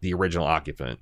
[0.00, 1.00] the original occupant.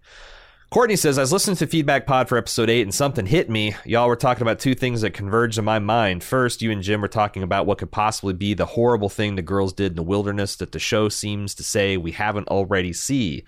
[0.71, 3.75] Courtney says, I was listening to Feedback Pod for episode 8 and something hit me.
[3.87, 6.23] Y'all were talking about two things that converged in my mind.
[6.23, 9.41] First, you and Jim were talking about what could possibly be the horrible thing the
[9.41, 13.45] girls did in the wilderness that the show seems to say we haven't already see.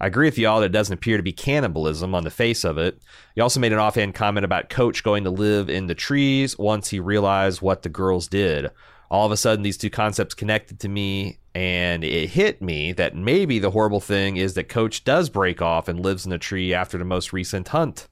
[0.00, 2.76] I agree with y'all that it doesn't appear to be cannibalism on the face of
[2.76, 3.00] it.
[3.36, 6.88] You also made an offhand comment about Coach going to live in the trees once
[6.88, 8.68] he realized what the girls did.
[9.12, 13.16] All of a sudden, these two concepts connected to me, and it hit me that
[13.16, 16.72] maybe the horrible thing is that Coach does break off and lives in a tree
[16.72, 18.06] after the most recent hunt.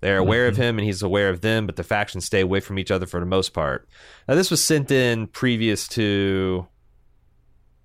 [0.00, 2.78] They're aware of him and he's aware of them, but the factions stay away from
[2.78, 3.86] each other for the most part.
[4.26, 6.66] Now, this was sent in previous to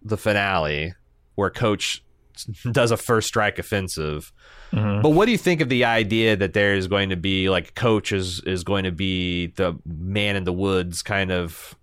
[0.02, 0.94] the finale,
[1.36, 2.02] where Coach
[2.72, 4.32] does a first strike offensive.
[4.72, 5.02] Mhm.
[5.02, 7.76] But what do you think of the idea that there is going to be like
[7.76, 11.76] coach is is going to be the man in the woods kind of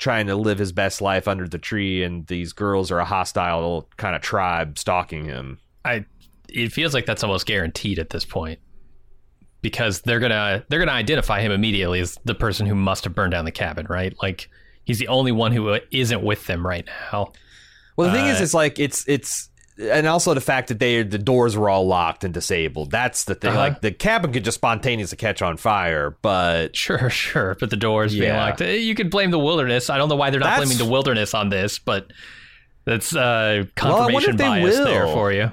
[0.00, 3.86] trying to live his best life under the tree and these girls are a hostile
[3.98, 5.58] kind of tribe stalking him.
[5.84, 6.06] I
[6.48, 8.58] it feels like that's almost guaranteed at this point
[9.60, 13.32] because they're gonna they're gonna identify him immediately as the person who must have burned
[13.32, 14.14] down the cabin, right?
[14.22, 14.48] Like
[14.84, 17.32] he's the only one who isn't with them right now.
[17.96, 19.49] Well, the thing is Uh, it's like it's it's
[19.80, 22.90] and also the fact that they the doors were all locked and disabled.
[22.90, 23.50] That's the thing.
[23.50, 23.58] Uh-huh.
[23.58, 28.12] Like the cabin could just spontaneously catch on fire, but Sure, sure, but the doors
[28.16, 28.60] being locked.
[28.60, 29.88] You could blame the wilderness.
[29.90, 32.12] I don't know why they're not That's- blaming the wilderness on this, but
[32.84, 35.52] that's uh, confirmation they bias there for you.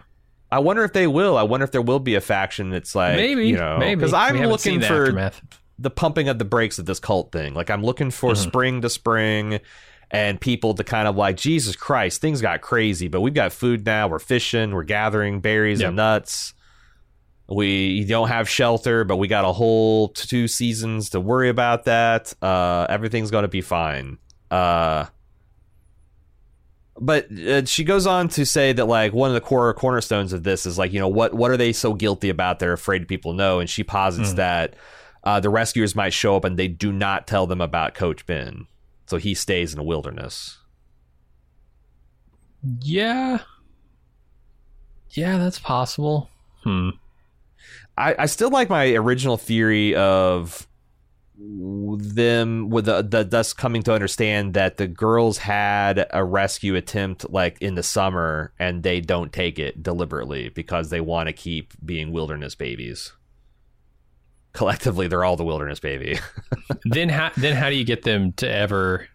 [0.50, 1.38] I wonder if they will.
[1.38, 4.14] I wonder if there will be a faction that's like maybe, you know maybe because
[4.14, 5.42] I'm looking the for aftermath.
[5.78, 7.54] the pumping of the brakes of this cult thing.
[7.54, 8.38] Like I'm looking for Mhm.
[8.38, 9.60] spring to spring
[10.12, 13.86] and people to kind of like Jesus Christ, things got crazy, but we've got food
[13.86, 14.08] now.
[14.08, 15.88] We're fishing, we're gathering berries Yep.
[15.88, 16.54] and nuts.
[17.50, 22.34] We don't have shelter, but we got a whole two seasons to worry about that.
[22.42, 24.18] Uh, everything's going to be fine.
[24.52, 25.06] Uh,
[27.00, 30.44] but uh, she goes on to say that like one of the core cornerstones of
[30.44, 33.34] this is like you know what what are they so guilty about they're afraid people
[33.34, 34.36] know and she posits Mm.
[34.38, 34.76] that
[35.24, 38.66] uh, the rescuers might show up and they do not tell them about coach ben
[39.08, 40.60] so he stays in the wilderness
[42.82, 43.40] Yeah,
[45.12, 46.30] yeah, that's possible.
[46.64, 46.90] Hmm.
[47.98, 50.68] I, I still like my original theory of
[51.40, 57.30] them with the, the thus coming to understand that the girls had a rescue attempt
[57.30, 61.74] like in the summer and they don't take it deliberately because they want to keep
[61.86, 63.14] being wilderness babies
[64.54, 66.18] collectively they're all the wilderness baby
[66.86, 69.08] then how then how do you get them to ever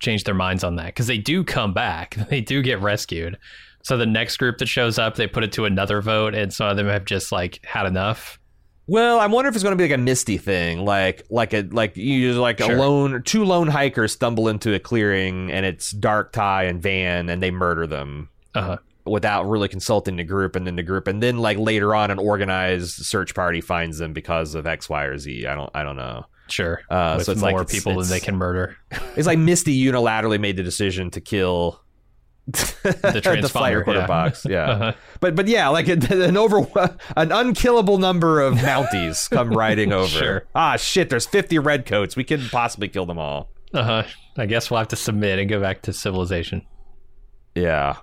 [0.00, 0.86] change their minds on that?
[0.86, 3.36] Because they do come back, they do get rescued.
[3.82, 6.68] So the next group that shows up, they put it to another vote, and some
[6.68, 8.38] of them have just like had enough.
[8.86, 11.62] Well, I wonder if it's going to be like a misty thing, like like a
[11.72, 12.76] like you like Sure.
[12.76, 17.28] a lone two lone hikers stumble into a clearing and it's Dark Tai and Van
[17.28, 18.76] and they murder them Uh huh.
[19.10, 22.18] Without really consulting the group and then the group and then like later on an
[22.18, 25.46] organized search party finds them because of X, Y, or Z.
[25.46, 26.24] I don't I don't know.
[26.48, 26.80] Sure.
[26.88, 28.76] Uh, With so it's more like it's- people than they can murder.
[29.16, 31.82] It's like Misty unilaterally made the decision to kill
[32.46, 34.06] the, transponder, flight recorder yeah.
[34.06, 34.46] box.
[34.48, 34.64] Yeah.
[34.70, 34.92] Uh-huh.
[35.20, 36.66] But but yeah, like an over
[37.16, 40.08] an unkillable number of Mounties come riding over.
[40.08, 40.44] Sure.
[40.54, 42.16] Ah shit, there's 50 redcoats.
[42.16, 43.50] We couldn't possibly kill them all.
[43.74, 44.02] Uh huh.
[44.38, 46.62] I guess we'll have to submit and go back to civilization.
[47.54, 47.96] Yeah.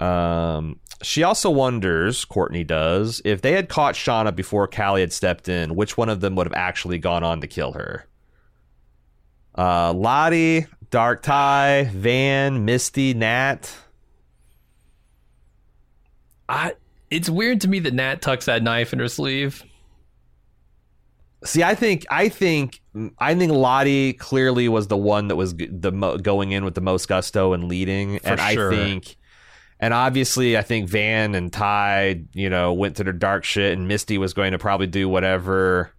[0.00, 5.48] Um she also wonders, Courtney does, if they had caught Shauna before Callie had stepped
[5.48, 8.06] in, which one of them would have actually gone on to kill her?
[9.56, 13.74] Uh Lottie, Dark Tai, Van, Misty, Nat.
[16.48, 16.74] I.
[17.10, 19.64] It's weird to me that Nat tucks that knife in her sleeve.
[21.44, 22.80] See, I think I think
[23.18, 26.80] I think Lottie clearly was the one that was the mo- going in with the
[26.80, 28.72] most gusto and leading, For and sure.
[28.72, 29.16] I think,
[29.80, 33.88] and obviously, I think Van and Tai, you know, went to their dark shit, and
[33.88, 35.90] Misty was going to probably do whatever,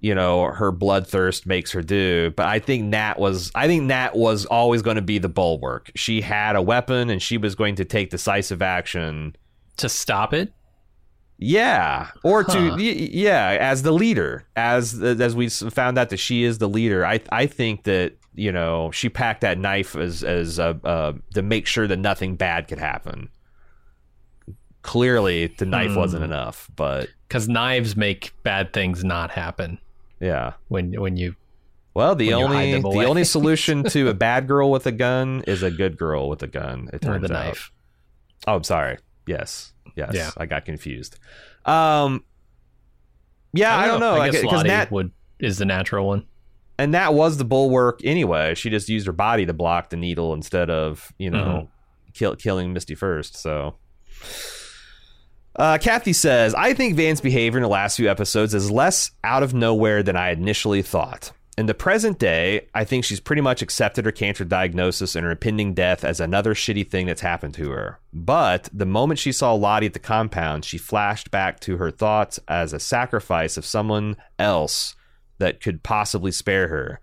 [0.00, 2.30] you know, her bloodthirst makes her do.
[2.36, 5.90] But I think Nat was, I think Nat was always going to be the bulwark.
[5.96, 9.36] She had a weapon, and she was going to take decisive action.
[9.78, 10.52] To stop it?
[11.38, 12.76] Yeah, or to Huh.
[12.78, 17.04] y- yeah, as the leader, as as we found out that she is the leader.
[17.04, 21.42] I I think that you know she packed that knife as as uh, uh, to
[21.42, 23.28] make sure that nothing bad could happen.
[24.82, 25.96] Clearly, the knife Hmm.
[25.96, 29.78] wasn't enough, but Because knives make bad things not happen
[30.20, 30.52] yeah.
[30.68, 31.34] when when you.
[31.94, 35.62] Well, the When only the only solution to a bad girl with a gun is
[35.64, 36.88] a good girl with a gun.
[36.92, 37.46] It Or turns the out.
[37.46, 37.72] knife.
[38.46, 38.98] Oh, I'm sorry.
[39.26, 40.30] Yes, yes, Yeah.
[40.36, 41.18] I got confused.
[41.64, 42.22] Um,
[43.52, 46.26] yeah, I, don't know I guess because Lottie Nat would is the natural one.
[46.78, 48.54] And that was the bulwark anyway.
[48.54, 52.12] She just used her body to block the needle instead of, you know, Mhm.
[52.14, 53.36] kill, killing Misty first.
[53.36, 53.76] So.
[55.58, 59.42] Uh, Kathy says, I think Van's behavior in the last few episodes is less out
[59.42, 61.32] of nowhere than I initially thought.
[61.56, 65.30] In the present day, I think she's pretty much accepted her cancer diagnosis and her
[65.32, 67.98] impending death as another shitty thing that's happened to her.
[68.12, 72.38] But the moment she saw Lottie at the compound, she flashed back to her thoughts
[72.46, 74.94] as a sacrifice of someone else
[75.38, 77.00] that could possibly spare her.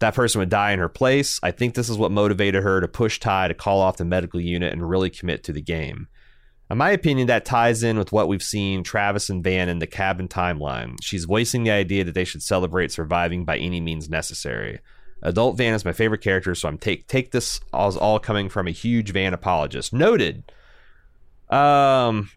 [0.00, 1.40] That person would die in her place.
[1.42, 4.40] I think this is what motivated her to push Tai to call off the medical
[4.40, 6.08] unit and really commit to the game.
[6.70, 9.86] In my opinion, that ties in with what we've seen Travis and Van in the
[9.86, 10.96] cabin timeline.
[11.02, 14.80] She's voicing the idea that they should celebrate surviving by any means necessary.
[15.22, 18.68] Adult Van is my favorite character, so I'm take take this as all coming from
[18.68, 19.92] a huge Van apologist.
[19.92, 20.52] Noted.
[21.48, 22.30] Um,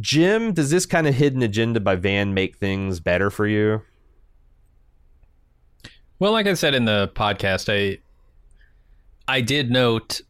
[0.00, 3.82] Jim, does this kind of hidden agenda by Van make things better for you?
[6.18, 7.98] Well, like I said in the podcast, I
[9.26, 10.20] I did note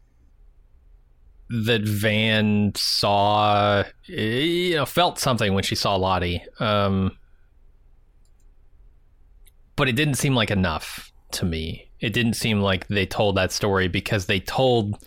[1.49, 7.15] that Van saw, you know, felt something when she saw Lottie, um,
[9.75, 11.89] but it didn't seem like enough to me.
[11.99, 14.97] It didn't seem like they told that story because they told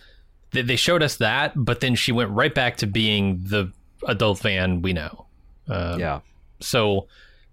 [0.51, 3.71] they they showed us that, but then she went right back to being the
[4.07, 5.25] adult Van we know.
[5.67, 6.21] Um, yeah.
[6.61, 7.07] so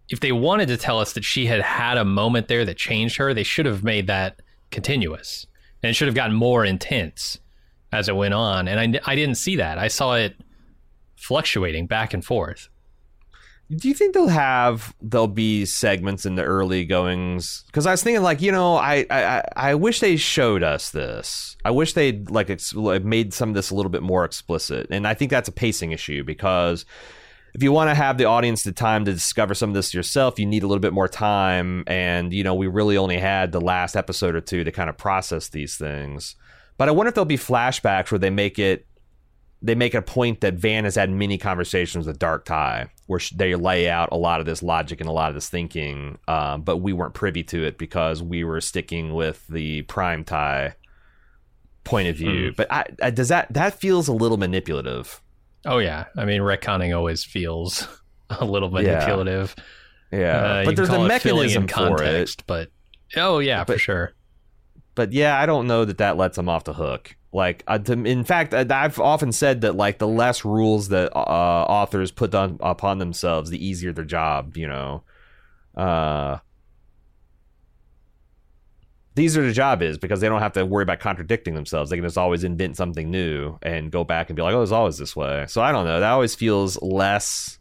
[0.09, 3.17] if they wanted to tell us that she had had a moment there that changed
[3.17, 4.41] her, they should have made that
[4.71, 5.47] continuous.
[5.83, 7.39] And it should have gotten more intense
[7.93, 8.69] as it went on.
[8.69, 9.79] And I, I didn't see that.
[9.79, 10.37] I saw it
[11.17, 12.69] fluctuating back and forth.
[13.75, 17.65] Do you think they'll have there'll be segments in the early goings?
[17.67, 21.57] Because I was thinking, like, you know, I, I I wish they showed us this.
[21.65, 24.87] I wish they'd like ex- made some of this a little bit more explicit.
[24.91, 26.87] And I think that's a pacing issue because
[27.57, 30.39] if you want to have the audience the time to discover some of this yourself,
[30.39, 31.85] you need a little bit more time.
[31.87, 34.99] And you know, we really only had the last episode or two to kind of
[34.99, 36.37] process these things.
[36.77, 38.87] But I wonder if there'll be flashbacks where they make it
[39.63, 43.55] they make a point that Van has had many conversations with Dark Tai, where they
[43.55, 46.77] lay out a lot of this logic and a lot of this thinking, um, but
[46.77, 50.75] we weren't privy to it because we were sticking with the Prime Tai
[51.85, 52.53] point of view.
[52.55, 55.23] But I, I, does that that feels a little manipulative?
[55.67, 56.05] Oh, yeah.
[56.17, 57.87] I mean, retconning always feels
[58.31, 59.55] a little manipulative.
[60.13, 62.07] Yeah, Uh, but there's a call it filling in mechanism for it.
[62.07, 62.71] context, But
[63.17, 64.13] oh, yeah, for sure.
[64.95, 67.17] but yeah, I don't know that that lets them off the hook.
[67.33, 71.15] Like, uh, to, in fact, I- I've often said that like the less rules that
[71.15, 71.19] uh,
[71.69, 74.57] authors put on upon themselves, the easier their job.
[74.57, 75.03] You know,
[75.77, 76.39] uh,
[79.17, 81.91] the easier the job is because they don't have to worry about contradicting themselves.
[81.91, 84.71] They can just always invent something new and go back and be like, "Oh, it's
[84.73, 85.99] always this way." So I don't know.
[86.01, 87.59] That always feels less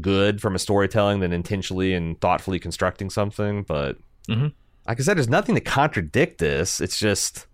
[0.00, 3.62] good from a storytelling than intentionally and thoughtfully constructing something.
[3.62, 3.96] But
[4.28, 4.52] Mhm.
[4.86, 6.80] like I said, there's nothing to contradict this.
[6.80, 7.46] It's just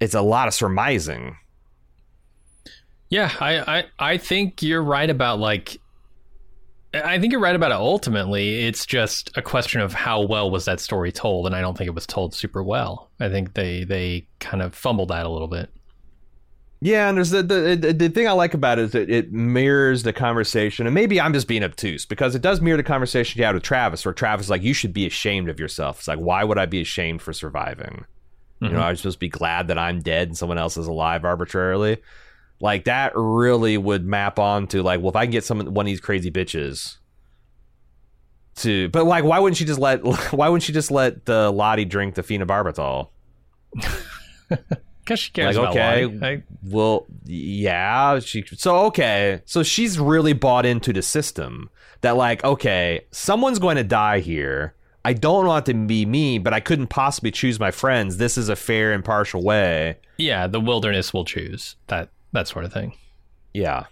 [0.00, 1.36] it's a lot of surmising.
[3.10, 5.78] Yeah, I, I I think you're right about like
[6.94, 8.64] I think you're right about it ultimately.
[8.64, 11.88] It's just a question of how well was that story told, and I don't think
[11.88, 13.10] it was told super well.
[13.20, 15.70] I think they they kind of fumbled that a little bit.
[16.80, 20.02] Yeah, and there's the the, the thing I like about it is that it mirrors
[20.02, 23.44] the conversation, and maybe I'm just being obtuse because it does mirror the conversation you
[23.44, 26.18] had with Travis, where Travis is like, "You should be ashamed of yourself." It's like,
[26.18, 28.04] why would I be ashamed for surviving?
[28.60, 28.84] You know, mm-hmm.
[28.84, 31.98] I'm supposed to be glad that I'm dead and someone else is alive arbitrarily.
[32.60, 35.86] Like that really would map onto like, well, if I can get some one of
[35.86, 36.96] these crazy bitches
[38.56, 40.02] to, but like, why wouldn't she just let?
[40.32, 43.08] Why wouldn't she just let the Lottie drink the phenobarbital?
[44.48, 46.42] Because she cares Like, okay, Lottie.
[46.62, 48.44] Well, yeah, she.
[48.56, 51.68] So okay, so she's really bought into the system
[52.02, 54.74] that like, okay, someone's going to die here.
[55.04, 58.16] I don't want it to be me, but I couldn't possibly choose my friends.
[58.16, 59.98] This is a fair, impartial way.
[60.16, 62.96] yeah, the wilderness will choose that that sort of thing.
[63.52, 63.84] Yeah,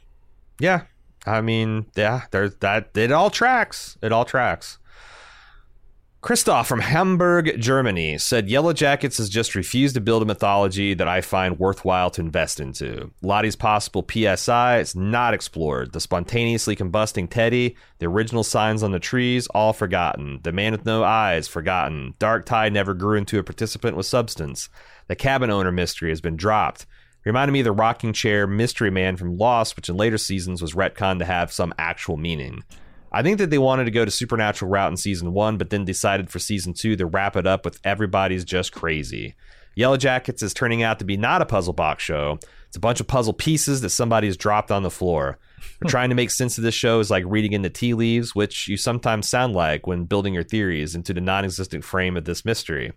[0.61, 0.83] yeah.
[1.25, 2.23] I mean, yeah.
[2.31, 2.91] There's that.
[2.95, 3.97] It all tracks.
[4.03, 4.79] It all tracks.
[6.23, 11.09] Christoph from Hamburg, Germany said Yellow Jackets has just refused to build a mythology that
[11.09, 13.11] I find worthwhile to invest into.
[13.23, 15.93] Lottie's possible PSI is not explored.
[15.93, 20.39] The spontaneously combusting Teddy, the original signs on the trees, all forgotten.
[20.45, 22.15] The man with no eyes, forgotten.
[22.21, 24.69] Dark Tai never grew into a participant with substance.
[25.09, 26.87] The cabin owner mystery has been dropped.
[27.25, 30.75] Reminded me of the rocking chair mystery man from Lost, which in later seasons was
[30.75, 32.65] retconned to have some actual meaning.
[33.13, 35.85] I think that they wanted to go to supernatural route in season one, but then
[35.85, 39.35] decided for season two to wrap it up with everybody's just crazy.
[39.75, 42.39] Yellow Jackets is turning out to be not a puzzle box show.
[42.67, 45.39] It's a bunch of puzzle pieces that somebody has dropped on the floor.
[45.87, 48.67] trying to make sense of this show is like reading in the tea leaves, which
[48.69, 52.45] you sometimes sound like when building your theories into the non existent frame of this
[52.45, 52.93] mystery.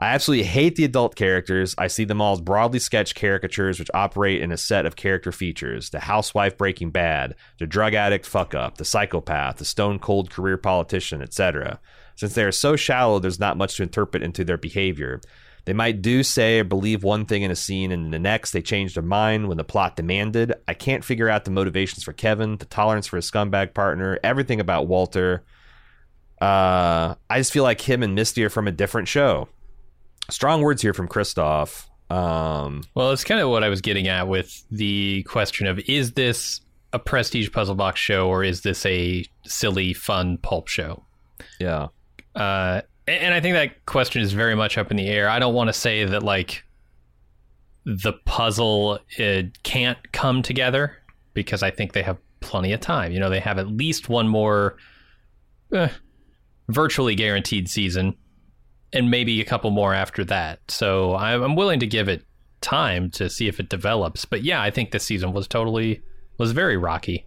[0.00, 1.74] I absolutely hate the adult characters.
[1.76, 5.32] I see them all as broadly sketched caricatures which operate in a set of character
[5.32, 10.30] features the housewife breaking bad, the drug addict fuck up, the psychopath, the stone cold
[10.30, 11.80] career politician, etc.
[12.14, 15.20] Since they are so shallow, there's not much to interpret into their behavior.
[15.64, 18.52] They might do, say, or believe one thing in a scene, and in the next
[18.52, 20.54] they change their mind when the plot demanded.
[20.68, 24.60] I can't figure out the motivations for Kevin, the tolerance for his scumbag partner, everything
[24.60, 25.42] about Walter.
[26.40, 29.48] Uh, I just feel like him and Misty are from a different show.
[30.30, 31.88] Strong words here from Christoph.
[32.10, 36.12] Um, well, it's kind of what I was getting at with the question of is
[36.12, 36.60] this
[36.92, 41.04] a prestige puzzle box show or is this a silly, fun pulp show?
[41.60, 41.88] Yeah.
[42.34, 45.28] Uh, and I think that question is very much up in the air.
[45.28, 46.64] I don't want to say that like
[47.84, 50.96] the puzzle it can't come together
[51.32, 53.12] because I think they have plenty of time.
[53.12, 54.76] You know, they have at least one more
[55.72, 55.88] eh,
[56.68, 58.14] virtually guaranteed season
[58.92, 60.60] and maybe a couple more after that.
[60.68, 62.24] So I'm willing to give it
[62.60, 64.24] time to see if it develops.
[64.24, 66.02] But yeah, I think this season was totally
[66.38, 67.26] was very rocky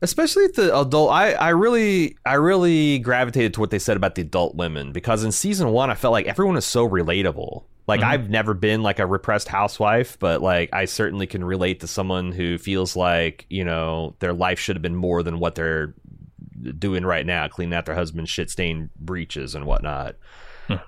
[0.00, 4.22] especially the adult I, I really i really gravitated to what they said about the
[4.22, 8.10] adult women because in season one i felt like everyone is so relatable like mm-hmm.
[8.10, 12.30] i've never been like a repressed housewife but like i certainly can relate to someone
[12.30, 15.94] who feels like you know their life should have been more than what they're
[16.78, 20.16] doing right now cleaning out their husband's shit stained breeches and whatnot.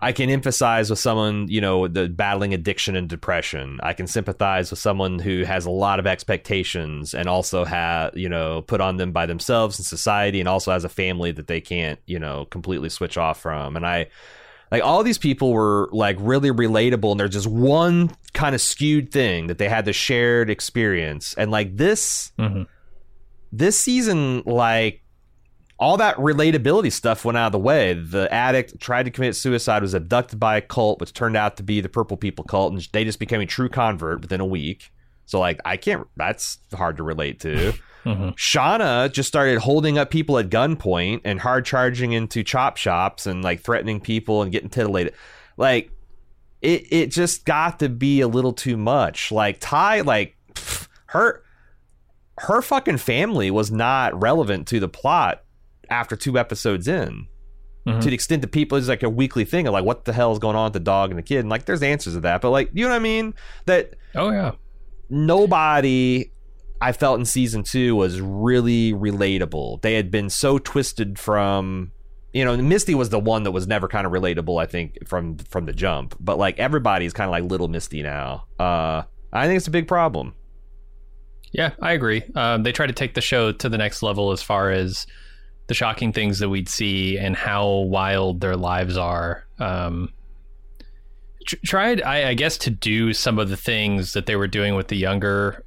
[0.00, 3.80] I can emphasize with someone, you know, the battling addiction and depression.
[3.82, 8.28] I can sympathize with someone who has a lot of expectations and also have, you
[8.28, 11.60] know, put on them by themselves and society and also has a family that they
[11.60, 13.76] can't, you know, completely switch off from.
[13.76, 14.08] And I
[14.70, 19.10] like all these people were like really relatable and there's just one kind of skewed
[19.10, 21.34] thing that they had the shared experience.
[21.34, 22.62] And like this mm-hmm.
[23.52, 25.02] this season like
[25.80, 27.94] all that relatability stuff went out of the way.
[27.94, 31.62] The addict tried to commit suicide, was abducted by a cult, which turned out to
[31.62, 34.92] be the Purple People cult, and they just became a true convert within a week.
[35.24, 37.72] So, like, I can't, that's hard to relate to.
[38.04, 38.28] mm-hmm.
[38.30, 43.42] Shauna just started holding up people at gunpoint and hard charging into chop shops and
[43.42, 45.14] like threatening people and getting titillated.
[45.56, 45.90] Like,
[46.60, 49.32] it, it just got to be a little too much.
[49.32, 51.42] Like, Tai, like, pff, her,
[52.36, 55.42] her fucking family was not relevant to the plot
[55.90, 57.26] after two episodes in.
[57.86, 58.00] Mm-hmm.
[58.00, 60.32] To the extent that people is like a weekly thing of like what the hell
[60.32, 62.42] is going on with the dog and the kid, and like there's answers to that,
[62.42, 63.34] but like you know what I mean?
[63.64, 64.52] That oh yeah,
[65.08, 66.30] nobody
[66.82, 69.80] I felt in season two was really relatable.
[69.80, 71.92] They had been so twisted from
[72.32, 75.38] you know, Misty was the one that was never kind of relatable, I think, from
[75.38, 76.16] from the jump.
[76.20, 78.44] But like everybody's kind of like little Misty now.
[78.58, 80.34] Uh, I think it's a big problem.
[81.52, 82.22] Yeah, I agree.
[82.36, 85.06] Um, they try to take the show to the next level as far as
[85.70, 89.46] the shocking things that we'd see and how wild their lives are.
[89.60, 90.12] Um,
[91.46, 94.74] tr- tried, I, I, guess, to do some of the things that they were doing
[94.74, 95.64] with the younger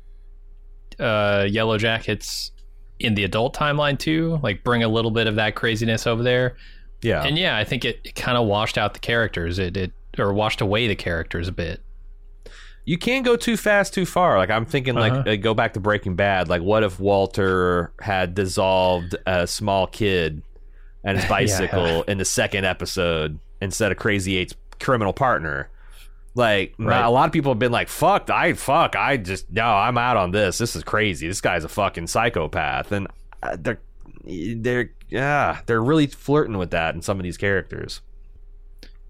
[0.99, 2.51] uh, Yellow Jackets
[2.99, 6.58] in the adult timeline too, like bring a little bit of that craziness over there.
[7.01, 9.58] Yeah, and yeah, I think it, it kind of washed out the characters.
[9.58, 11.82] It, it or washed away the characters a bit
[12.86, 14.38] you can't go too fast too far.
[14.38, 15.31] Like i'm thinking like uh-huh.
[15.31, 16.49] uh, go back to breaking bad.
[16.49, 20.41] Like what if walter had dissolved a small kid
[21.03, 22.03] and his bicycle yeah.
[22.07, 25.69] in the second episode instead of crazy eight's criminal partner?
[26.36, 27.05] Like right.
[27.05, 30.17] a lot of people have been like fuck i fuck i just no i'm out
[30.17, 30.57] on this.
[30.57, 31.27] This is crazy.
[31.27, 32.91] This guy's a fucking psychopath.
[32.91, 33.07] And
[33.41, 33.79] uh, they're
[34.25, 38.01] they're yeah they're really flirting with that in some of these characters.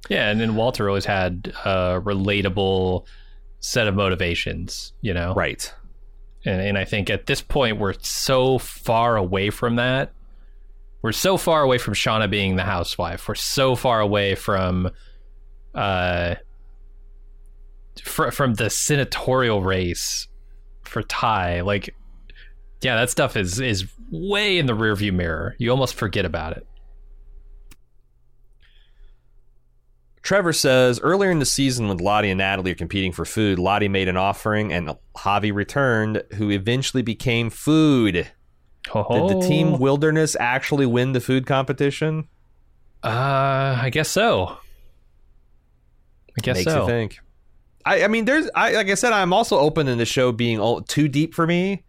[0.10, 3.06] Yeah and then walter always had a relatable
[3.64, 5.34] set of motivations, you know?
[5.34, 5.74] Right.
[6.46, 10.12] And, and I think at this point, we're so far away from that.
[11.02, 13.26] We're so far away from Shauna being the housewife.
[13.26, 14.92] We're so far away from,
[15.74, 16.36] uh,
[18.04, 20.28] fr- from the senatorial race
[20.82, 21.62] for Tai.
[21.62, 21.96] Like,
[22.82, 25.56] yeah, that stuff is is way in the rearview mirror.
[25.58, 26.68] You almost forget about it.
[30.24, 33.90] Trevor says earlier in the season, when Lottie and Natalie are competing for food, Lottie
[33.90, 38.32] made an offering and Javi returned, who eventually became food.
[38.94, 39.28] Oh.
[39.28, 42.30] Did the team Wilderness actually win the food competition?
[43.04, 44.58] Uh, I guess so.
[46.38, 46.82] I guess Makes so.
[46.82, 47.20] you think.
[47.86, 50.58] I, I mean, there's, I, like I said, I'm also open in the show being
[50.58, 51.84] all, too deep for me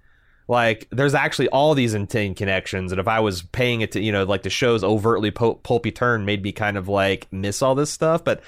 [0.47, 4.13] like there's actually all these insane connections and if i was paying it to you
[4.13, 7.91] know like the show's overtly pulpy turn made me kind of like miss all this
[7.91, 8.43] stuff but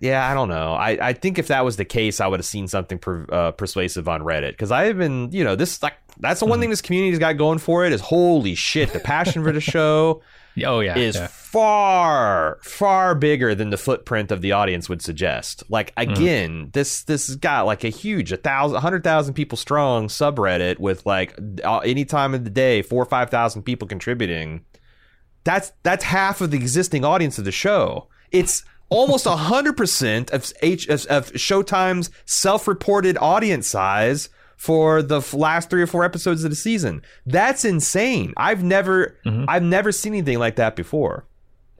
[0.00, 0.74] yeah, I don't know.
[0.74, 3.50] I, I think if that was the case, I would have seen something per, uh,
[3.52, 6.70] persuasive on Reddit because I have been, you know, this like that's the one thing
[6.70, 10.22] this community's got going for it is holy shit, the passion for the show
[10.64, 11.28] Oh yeah, is yeah.
[11.28, 15.62] far far bigger than the footprint of the audience would suggest.
[15.68, 20.08] Like again, this this has got like a huge a thousand, hundred thousand people strong
[20.08, 24.64] subreddit with like uh, any time of the day, four or five thousand people contributing.
[25.44, 28.08] That's that's half of the existing audience of the show.
[28.30, 34.28] It's almost hundred percent of H of, of Showtime's self-reported audience size
[34.62, 37.02] for the last three or four episodes of the season.
[37.26, 38.32] That's insane.
[38.36, 41.26] I've never I've never seen anything like that before.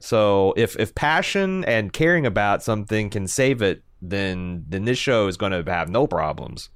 [0.01, 5.27] So if if passion and caring about something can save it, then then this show
[5.27, 6.67] is going to have no problems.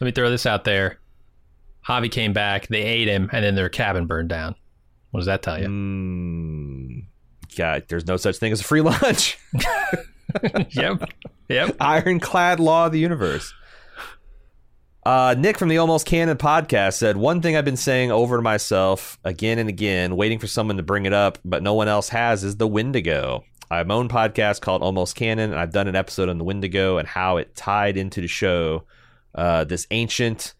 [0.00, 0.98] Let me throw this out there.
[1.86, 4.54] Javi came back, they ate him, and then their cabin burned down.
[5.10, 5.68] What does that tell you?
[5.68, 7.04] Mm,
[7.58, 9.38] God, there's no such thing as a free lunch.
[10.70, 11.02] yep.
[11.50, 11.76] Yep.
[11.78, 13.52] Ironclad law of the universe.
[15.04, 18.42] Uh, Nick from the Almost Canon podcast said, One thing I've been saying over to
[18.42, 22.08] myself again and again, waiting for someone to bring it up, but no one else
[22.10, 23.44] has, is the Wendigo.
[23.68, 26.44] I have my own podcast called Almost Canon, and I've done an episode on the
[26.44, 28.84] Wendigo and how it tied into the show.
[29.34, 30.54] Uh, this ancient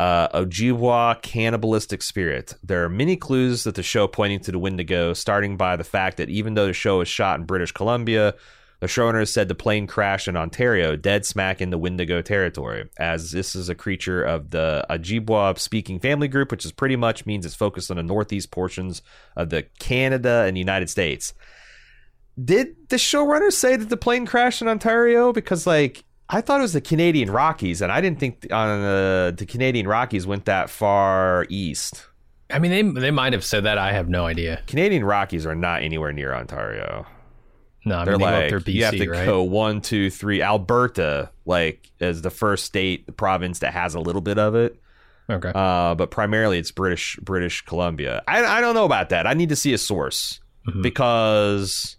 [0.00, 2.54] uh, Ojibwa cannibalistic spirit.
[2.62, 6.16] There are many clues that the show pointing to the Wendigo, starting by the fact
[6.16, 8.34] that even though the show is shot in British Columbia,
[8.84, 13.30] the showrunners said the plane crashed in Ontario, dead smack in the Wendigo territory, as
[13.30, 17.46] this is a creature of the Ojibwa speaking family group, which is pretty much means
[17.46, 19.00] it's focused on the northeast portions
[19.36, 21.32] of the Canada and United States.
[22.44, 25.32] Did the showrunners say that the plane crashed in Ontario?
[25.32, 29.30] Because like I thought it was the Canadian Rockies, and I didn't think on uh,
[29.30, 32.06] the Canadian Rockies went that far east.
[32.50, 33.78] I mean, they they might have said that.
[33.78, 34.62] I have no idea.
[34.66, 37.06] Canadian Rockies are not anywhere near Ontario.
[37.84, 39.26] No, I They're mean, they go like there BC, you have to right?
[39.26, 40.40] go one, two, three.
[40.42, 44.80] Alberta, like, is the first state, the province that has a little bit of it.
[45.28, 45.52] Okay.
[45.54, 48.22] Uh, but primarily it's British British Columbia.
[48.28, 49.26] I I don't know about that.
[49.26, 50.82] I need to see a source Mhm.
[50.82, 51.96] because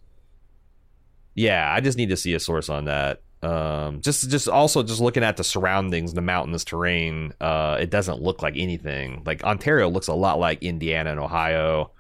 [1.33, 3.21] yeah, I just need to see a source on that.
[3.43, 8.21] Um, just just also just looking at the surroundings, the mountainous terrain, uh, it doesn't
[8.21, 9.21] look like anything.
[9.25, 11.91] Like Ontario looks a lot like Indiana and Ohio,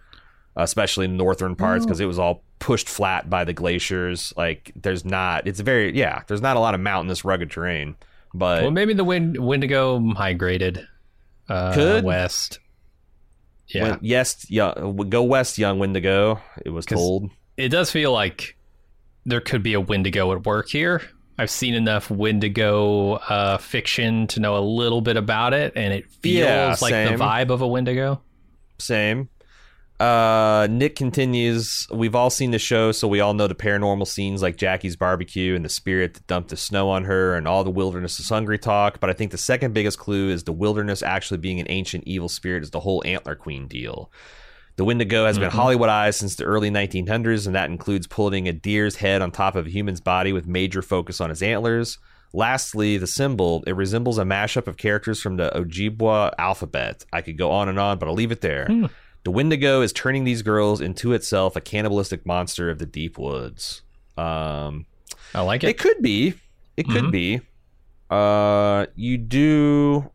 [0.55, 4.33] especially in northern parts because it was all pushed flat by the glaciers.
[4.35, 7.95] Like there's not, it's very yeah, there's not a lot of mountainous rugged terrain.
[8.33, 10.85] But well, maybe the wind Wendigo migrated
[11.47, 12.03] uh, Could.
[12.03, 12.57] west.
[13.67, 14.73] Yeah, When- yes, yeah,
[15.09, 16.41] go west, young Wendigo.
[16.65, 17.29] It was told.
[17.55, 18.57] it does feel like
[19.25, 21.01] there could be a Wendigo at work here.
[21.37, 26.09] I've seen enough Wendigo uh, fiction to know a little bit about it, and it
[26.21, 28.21] feels Yeah, like the vibe of a Wendigo.
[28.79, 29.29] Same.
[29.99, 31.87] Uh, Nick continues.
[31.91, 35.55] We've all seen the show, so we all know the paranormal scenes like Jackie's barbecue
[35.55, 38.59] and the spirit that dumped the snow on her, and all the wilderness is hungry
[38.59, 38.99] talk.
[38.99, 42.27] But I think the second biggest clue is the wilderness actually being an ancient evil
[42.27, 44.11] spirit is the whole antler queen deal.
[44.75, 48.97] The Wendigo has been Hollywoodized since the early 1900s, and that includes putting a deer's
[48.97, 51.97] head on top of a human's body with major focus on its antlers.
[52.33, 57.05] Lastly, the symbol, it resembles a mashup of characters from the Ojibwa alphabet.
[57.13, 58.67] I could go on and on, but I'll leave it there.
[59.25, 63.81] The Wendigo is turning these girls into itself a cannibalistic monster of the deep woods.
[64.17, 64.85] Um,
[65.33, 65.77] I like it it.
[65.79, 66.35] could be.
[66.77, 67.41] It could be.
[68.09, 70.11] Uh, you do.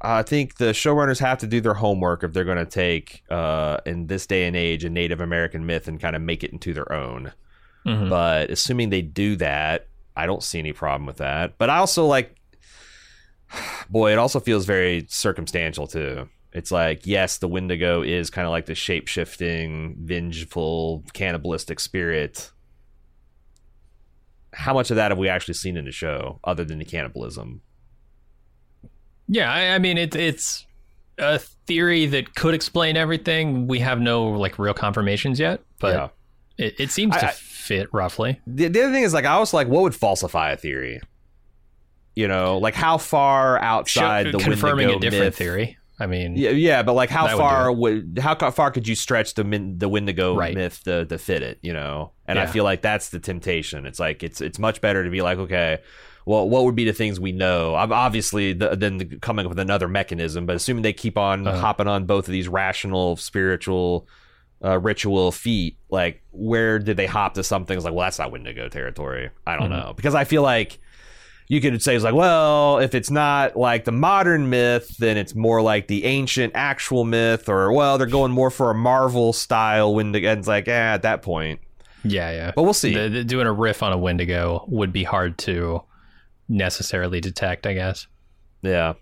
[0.00, 3.78] I think the showrunners have to do their homework if they're going to take, uh,
[3.84, 6.72] in this day and age, a Native American myth and kind of make it into
[6.72, 7.32] their own.
[7.84, 8.08] Mhm.
[8.08, 11.58] But assuming they do that, I don't see any problem with that.
[11.58, 12.36] But I also like,
[13.90, 16.28] boy, it also feels very circumstantial too.
[16.52, 22.50] It's like, yes, the Wendigo is kind of like the shape shifting, vengeful, cannibalistic spirit.
[24.54, 27.60] How much of that have we actually seen in the show, other than the cannibalism?
[29.28, 30.66] Yeah, I, I mean it, it's
[31.18, 33.66] a theory that could explain everything.
[33.66, 36.08] We have no like real confirmations yet, but Yeah.
[36.66, 38.40] it, it seems I- to fit roughly.
[38.46, 41.00] The, the other thing is, like, I was like, what would falsify a theory?
[42.16, 45.77] You know, like how far outside Show- the confirming Wendigo a different myth- theory.
[46.00, 48.94] I mean, Yeah, yeah, but like how That would far would how far could you
[48.94, 50.54] stretch the min, the Wendigo Right.
[50.54, 51.58] myth to, to fit it?
[51.62, 53.84] You know, and I feel like that's the temptation.
[53.86, 55.78] It's like it's it's much better to be like, okay,
[56.24, 57.74] well, what would be the things we know?
[57.74, 61.46] I'm obviously the, then the, coming up with another mechanism, but assuming they keep on
[61.46, 61.58] Uh-huh.
[61.58, 64.06] hopping on both of these rational, spiritual,
[64.62, 67.76] uh, ritual feet, like where did they hop to something?
[67.76, 69.30] It's like, well, that's not Wendigo territory.
[69.46, 69.86] I don't Mhm.
[69.86, 70.78] know because I feel like
[71.48, 75.34] you could say it's like, well, if it's not like the modern myth, then it's
[75.34, 79.94] more like the ancient actual myth, or well, they're going more for a Marvel style
[79.94, 80.30] Wendigo.
[80.30, 81.60] And it's like, eh, at that point,
[82.04, 82.52] Yeah, yeah.
[82.54, 82.94] But we'll see.
[82.94, 85.82] The, the- doing a riff on a Wendigo would be hard to
[86.48, 88.06] necessarily detect, I guess.
[88.62, 88.94] Yeah.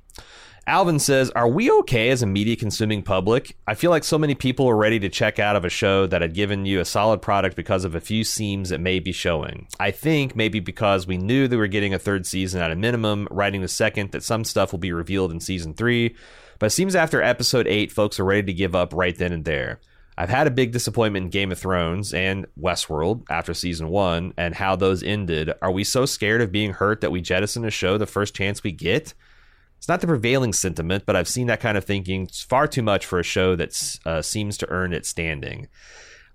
[0.68, 3.56] Alvin says, Are we okay as a media consuming public?
[3.68, 6.22] I feel like so many people are ready to check out of a show that
[6.22, 9.68] had given you a solid product because of a few seams it may be showing.
[9.78, 13.28] I think maybe because we knew they were getting a third season at a minimum,
[13.30, 16.16] writing the second that some stuff will be revealed in season three.
[16.58, 19.44] But it seems after episode eight, folks are ready to give up right then and
[19.44, 19.78] there.
[20.18, 24.54] I've had a big disappointment in Game of Thrones and Westworld after season one and
[24.54, 25.52] how those ended.
[25.62, 28.64] Are we so scared of being hurt that we jettison a show the first chance
[28.64, 29.14] we get?
[29.78, 32.82] It's not the prevailing sentiment, but I've seen that kind of thinking it's far too
[32.82, 35.68] much for a show that uh, seems to earn its standing.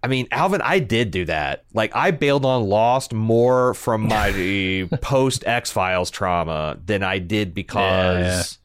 [0.03, 1.65] I mean, Alvin, I did do that.
[1.73, 7.53] Like, I bailed on Lost more from my post X Files trauma than I did
[7.53, 8.57] because.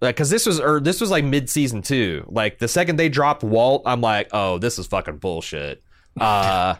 [0.00, 2.24] Like, cause this was, or this was like mid season two.
[2.28, 5.82] Like the second they dropped Walt, I'm like, oh, this is fucking bullshit.
[6.20, 6.76] Uh,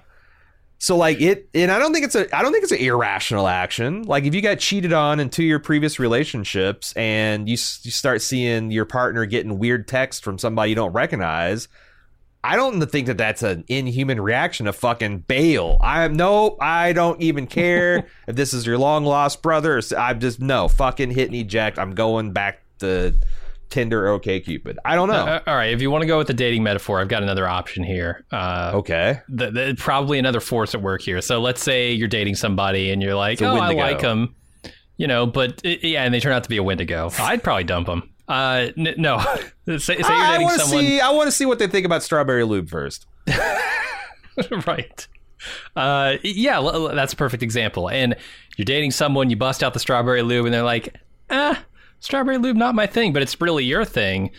[0.78, 3.48] so like it, and I don't think it's a, I don't think it's an irrational
[3.48, 4.02] action.
[4.02, 7.90] Like if you got cheated on in two of your previous relationships, and you you
[7.90, 11.66] start seeing your partner getting weird text from somebody you don't recognize,
[12.44, 15.78] I don't think that that's an inhuman reaction to fucking bail.
[15.80, 19.82] I am no, I don't even care if this is your long lost brother.
[19.96, 21.80] I'm just no fucking hit and eject.
[21.80, 23.16] I'm going back to
[23.70, 24.78] Tinder, OK Cupid.
[24.84, 25.14] I don't know.
[25.14, 27.48] Uh, all right, if you want to go with the dating metaphor, I've got another
[27.48, 28.24] option here.
[28.32, 31.20] Uh, okay, the, the, probably another force at work here.
[31.20, 34.34] So let's say you're dating somebody and you're like, oh, I like them,
[34.96, 37.10] you know, but uh, yeah, and they turn out to be a Wendigo.
[37.18, 38.10] I'd probably dump them.
[38.28, 39.18] Uh, n- no,
[39.66, 41.00] say, say you're I dating want to someone, see.
[41.00, 43.06] I want to see what they think about Strawberry Lube first.
[44.66, 45.06] right?
[45.76, 46.60] Uh, yeah,
[46.94, 47.88] that's a perfect example.
[47.88, 48.16] And
[48.56, 50.96] you're dating someone, you bust out the strawberry lube, and they're like,
[51.30, 51.62] ah,
[52.00, 54.30] strawberry lube, not my thing, but it's really your thing.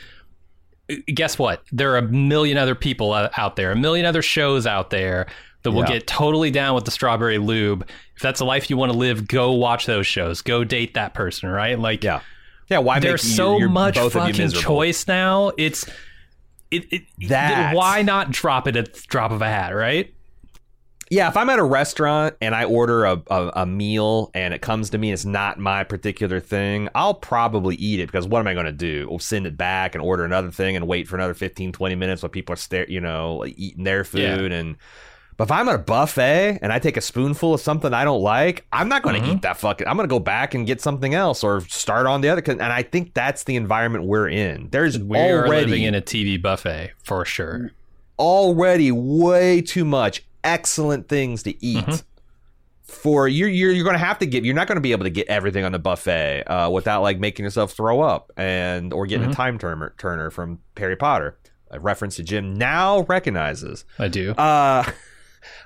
[1.14, 1.64] Guess what?
[1.72, 5.28] There are a million other people out there, a million other shows out there
[5.64, 5.94] that will Yeah.
[6.00, 7.88] get totally down with the strawberry lube.
[8.16, 10.42] If that's a life you want to live, go watch those shows.
[10.42, 11.78] Go date that person, right?
[11.78, 12.22] Like, Yeah,
[12.70, 12.80] yeah.
[12.80, 15.52] Why there's you- so much both of you fucking choice now.
[15.58, 15.86] It's
[16.72, 20.12] it, it That- why not drop it at the drop of a hat, right?
[21.12, 24.62] Yeah, if I'm at a restaurant and I order a, a, a meal and it
[24.62, 28.48] comes to me it's not my particular thing, I'll probably eat it because what am
[28.48, 29.08] I going to do?
[29.10, 32.22] We'll send it back and order another thing and wait for another 15, 20 minutes
[32.22, 34.52] while people are stare, you know, eating their food.
[34.52, 34.76] And
[35.36, 38.22] but if I'm at a buffet and I take a spoonful of something I don't
[38.22, 39.36] like, I'm not going to Mhm.
[39.38, 39.88] eat that fucking.
[39.88, 42.42] I'm going to go back and get something else or start on the other.
[42.42, 44.68] 'cause- And I think that's the environment we're in.
[44.70, 47.72] There's We already living in a TV buffet for sure.
[48.20, 51.86] already way too much excellent things to eat.
[51.86, 52.04] Mhm.
[52.84, 55.04] For you're you're, you're going to have to get you're not going to be able
[55.04, 59.06] to get everything on the buffet uh, without like making yourself throw up and or
[59.06, 59.32] getting Mhm.
[59.32, 61.38] a time turner turner from Harry Potter.
[61.70, 63.86] A reference to Jim now recognizes.
[64.00, 64.32] I do.
[64.32, 64.84] Uh,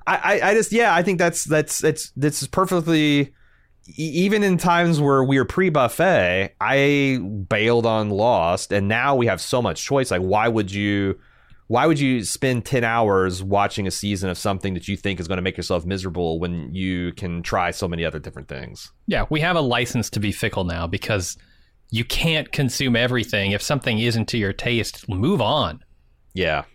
[0.06, 3.34] I, I I just yeah I think that's that's it's this is perfectly
[3.98, 7.20] even in times where we are pre-buffet, I
[7.50, 10.10] bailed on Lost, and now we have so much choice.
[10.10, 11.20] Like, why would you,
[11.74, 15.28] why would you spend ten hours watching a season of something that you think is
[15.28, 18.92] going to make yourself miserable when you can try so many other different things?
[19.08, 21.36] Yeah, we have a license to be fickle now because
[21.90, 23.54] you can't consume everything.
[23.54, 25.84] If something isn't to your taste, move on.
[26.36, 26.66] Yeah.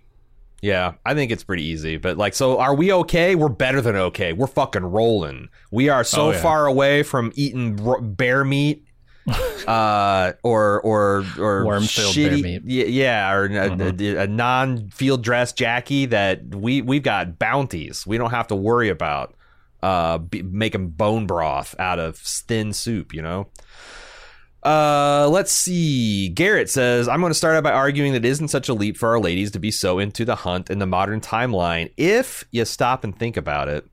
[0.62, 1.96] Yeah, I think it's pretty easy.
[1.98, 3.36] But like, so are we okay?
[3.36, 4.32] We're better than okay.
[4.32, 5.48] We're fucking rolling.
[5.70, 6.42] We are so Oh, yeah.
[6.42, 7.78] far away from eating
[8.16, 8.84] bear meat,
[9.68, 12.62] uh, or or or Worm-filled shitty, bear meat.
[12.64, 14.00] Yeah, or a, Mhm.
[14.16, 18.06] a, a non-field dress Jackie that we we've got bounties.
[18.06, 19.34] We don't have to worry about
[19.82, 23.12] uh be, making bone broth out of thin soup.
[23.14, 23.48] You know.
[24.62, 26.28] Uh, let's see.
[26.30, 28.96] Garrett says, I'm going to start out by arguing that it isn't such a leap
[28.96, 32.64] for our ladies to be so into the hunt in the modern timeline if you
[32.64, 33.86] stop and think about it.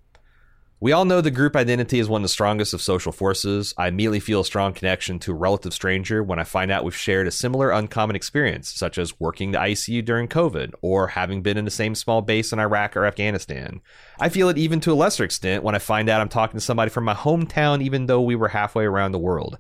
[0.82, 3.74] We all know the group identity is one of the strongest of social forces.
[3.78, 6.94] I immediately feel a strong connection to a relative stranger when I find out we've
[6.94, 11.58] shared a similar uncommon experience, such as working the ICU during COVID or having been
[11.58, 13.80] in the same small base in Iraq or Afghanistan.
[14.20, 16.66] I feel it even to a lesser extent when I find out I'm talking to
[16.66, 19.58] somebody from my hometown, even though we were halfway around the world.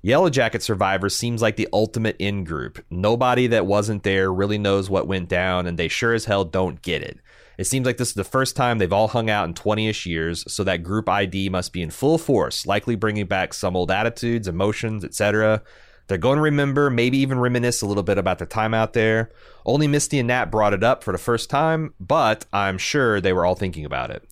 [0.00, 2.82] Yellow Jacket survivors seems like the ultimate in group.
[2.90, 6.80] Nobody that wasn't there really knows what went down, and they sure as hell don't
[6.80, 7.18] get it.
[7.58, 10.06] It seems like this is the first time they've all hung out in 20 ish
[10.06, 13.90] years, so that group ID must be in full force, likely bringing back some old
[13.90, 15.62] attitudes, emotions, etc.
[16.06, 19.30] They're going to remember, maybe even reminisce a little bit about their time out there.
[19.64, 23.32] Only Misty and Nat brought it up for the first time, but I'm sure they
[23.32, 24.24] were all thinking about it.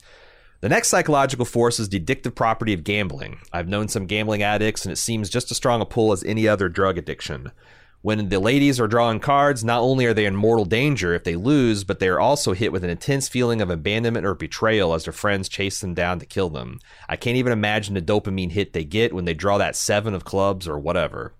[0.61, 3.39] The next psychological force is the addictive property of gambling.
[3.53, 6.47] I've known some gambling addicts, and it seems just as strong a pull as any
[6.47, 7.51] other drug addiction.
[8.05, 11.37] When the ladies are drawing cards, not only are they in mortal danger if they
[11.37, 15.05] lose, but they are also hit with an intense feeling of abandonment or betrayal as
[15.05, 16.81] their friends chase them down to kill them.
[17.09, 20.23] I can't even imagine the dopamine hit they get when they draw that seven of
[20.23, 21.33] clubs or whatever.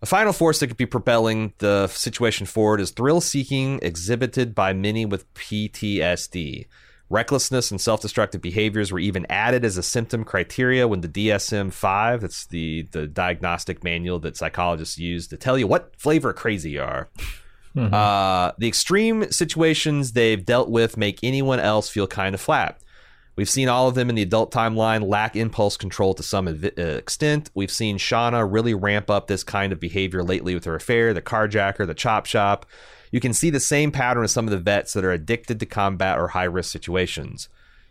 [0.00, 4.72] A final force that could be propelling the situation forward is thrill seeking exhibited by
[4.72, 6.64] many with PTSD.
[7.10, 11.72] Recklessness and self destructive behaviors were even added as a symptom criteria when the DSM
[11.72, 16.70] 5, that's the, the diagnostic manual that psychologists use to tell you what flavor crazy
[16.70, 17.08] you are.
[17.76, 17.92] Mm-hmm.
[17.92, 22.80] Uh, the extreme situations they've dealt with make anyone else feel kind of flat.
[23.36, 26.82] We've seen all of them in the adult timeline lack impulse control to some uh,
[26.82, 27.50] extent.
[27.54, 31.22] We've seen Shauna really ramp up this kind of behavior lately with her affair, the
[31.22, 32.64] carjacker, the chop shop.
[33.14, 35.66] You can see the same pattern with some of the vets that are addicted to
[35.66, 37.48] combat or high risk situations.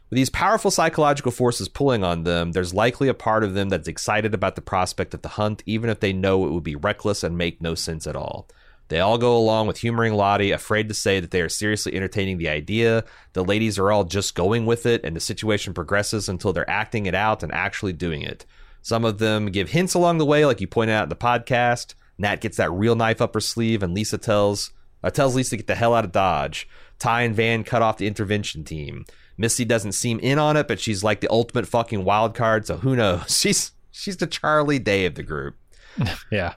[0.09, 3.87] With these powerful psychological forces pulling on them, there's likely a part of them that's
[3.87, 7.23] excited about the prospect of the hunt, even if they know it would be reckless
[7.23, 8.49] and make no sense at all.
[8.89, 12.37] They all go along with humoring Lottie, afraid to say that they are seriously entertaining
[12.37, 13.05] the idea.
[13.31, 17.05] The ladies are all just going with it, and the situation progresses until they're acting
[17.05, 18.45] it out and actually doing it.
[18.81, 21.93] Some of them give hints along the way, like you pointed out in the podcast.
[22.17, 24.71] Nat gets that real knife up her sleeve, and Lisa tells
[25.03, 26.67] uh, tells Lisa to get the hell out of Dodge.
[26.99, 29.05] Tai and Van cut off the intervention team.
[29.37, 32.77] Misty doesn't seem in on it, but she's like the ultimate fucking wild card, so
[32.77, 33.23] who knows?
[33.39, 35.55] She's she's the Charlie Day of the group.
[36.31, 36.53] yeah.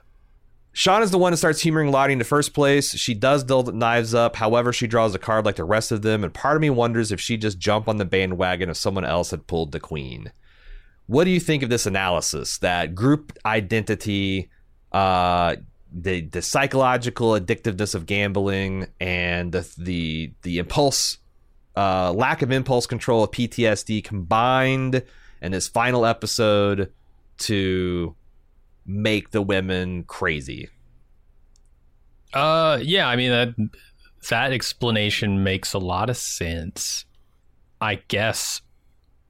[0.73, 2.91] Sean is the one who starts humoring Lottie in the first place.
[2.95, 4.35] She does build knives up.
[4.35, 7.11] However, she draws a card like the rest of them, and part of me wonders
[7.11, 10.31] if she just jumped on the bandwagon if someone else had pulled the queen.
[11.07, 12.59] What do you think of this analysis?
[12.59, 14.51] That group identity,
[14.91, 15.55] uh,
[15.91, 21.17] the the psychological addictiveness of gambling, and the the the impulse,
[21.75, 25.03] uh, lack of impulse control of PTSD combined
[25.41, 26.91] in this final episode
[27.39, 28.15] to
[28.85, 30.69] make the women crazy.
[32.33, 33.55] Uh, yeah, I mean that
[34.29, 37.05] that explanation makes a lot of sense.
[37.79, 38.61] I guess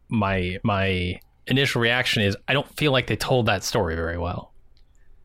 [0.09, 4.53] my my initial reaction is I don't feel like they told that story very well.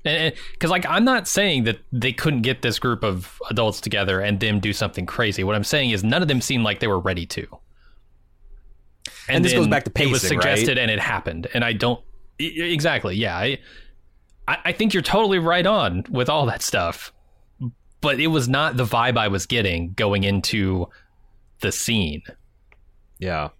[0.05, 4.20] And because like I'm not saying that they couldn't get this group of adults together
[4.20, 5.44] and them do something crazy.
[5.44, 7.46] What I'm saying is none of them seemed like they were ready to.
[9.28, 10.78] And, and this goes back to pacing, It was suggested right?
[10.78, 12.03] and it happened, and I don't
[12.38, 13.16] exactly.
[13.16, 13.59] Yeah, I,
[14.48, 17.12] I, I think you're totally right on with all that stuff,
[18.00, 20.88] but it was not the vibe I was getting going into
[21.61, 22.22] the scene.
[23.18, 23.50] Yeah.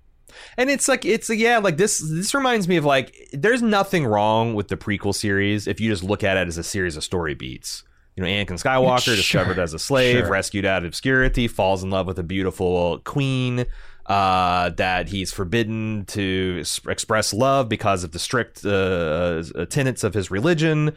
[0.57, 4.55] And it's like it's yeah, like this this reminds me of like there's nothing wrong
[4.55, 7.35] with the prequel series if you just look at it as a series of story
[7.35, 7.85] beats.
[8.17, 9.17] You know, Anakin Skywalker sure.
[9.17, 10.31] discovered as a slave, sure.
[10.31, 13.65] rescued out of obscurity, falls in love with a beautiful queen,
[14.07, 20.31] uh, that he's forbidden to express love because of the strict uh, tenets of his
[20.31, 20.93] religion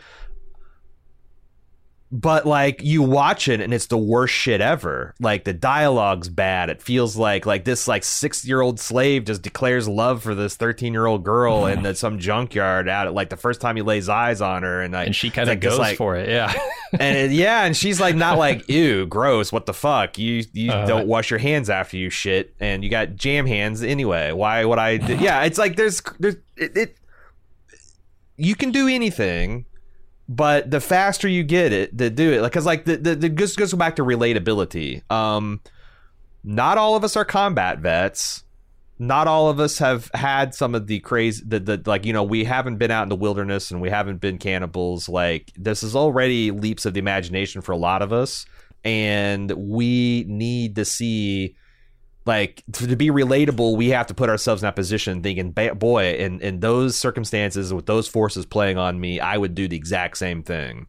[2.15, 5.13] but like you watch it and it's the worst shit ever.
[5.19, 6.69] Like the dialogue's bad.
[6.69, 10.55] It feels like like this like six year old slave just declares love for this
[10.55, 14.07] 13 year old girl in the, some junkyard out like the first time he lays
[14.07, 16.53] eyes on her and like and she kind of like, goes like, for it yeah.
[16.99, 20.17] and yeah and she's like not like ew gross what the fuck?
[20.17, 23.83] You you uh, don't wash your hands after you shit and you got jam hands
[23.83, 24.31] anyway.
[24.31, 25.15] Why would i do?
[25.19, 26.97] yeah it's like there's there's it, it
[28.37, 29.65] you can do anything
[30.27, 33.29] but the faster you get it to do it like because like the, the, the
[33.29, 35.09] just goes back to relatability.
[35.11, 35.61] Um
[36.43, 38.43] not all of us are combat vets.
[38.97, 42.23] Not all of us have had some of the crazy the, the like you know
[42.23, 45.09] we haven't been out in the wilderness and we haven't been cannibals.
[45.09, 48.45] Like this is already leaps of the imagination for a lot of us.
[48.83, 51.55] And we need to see
[52.25, 56.15] like to, to, be relatable we have to put ourselves in that position thinking boy
[56.15, 60.17] in, in those circumstances with those forces playing on me i would do the exact
[60.17, 60.87] same thing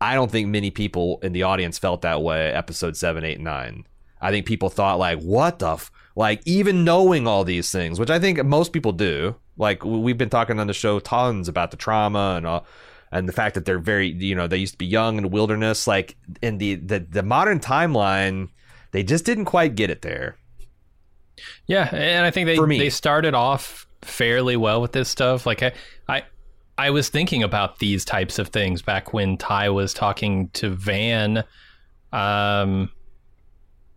[0.00, 3.86] i don't think many people in the audience felt that way episode 7 8 9
[4.20, 5.90] i think people thought like what the f-?
[6.16, 10.30] like even knowing all these things which i think most people do like we've been
[10.30, 12.66] talking on the show tons about the trauma and all
[13.12, 15.28] and the fact that they're very you know they used to be young in the
[15.28, 18.48] wilderness like in the the, the modern timeline
[18.90, 20.36] they just didn't quite get it there
[21.66, 25.46] yeah, and I think they they started off fairly well with this stuff.
[25.46, 25.72] Like I,
[26.08, 26.22] I
[26.78, 31.44] I was thinking about these types of things back when Tai was talking to Van
[32.12, 32.90] um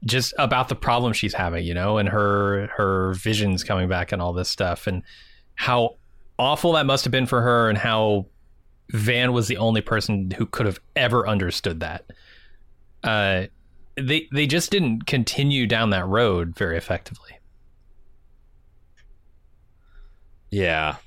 [0.05, 4.21] just about the problem she's having, you know, and her her visions coming back and
[4.21, 5.01] all this stuff and
[5.55, 5.97] how
[6.37, 8.27] awful that must have been for her and how
[8.91, 12.05] Van was the only person who could have ever understood that.
[13.03, 13.45] Uh
[13.97, 17.39] they they just didn't continue down that road very effectively.
[20.51, 20.97] Yeah.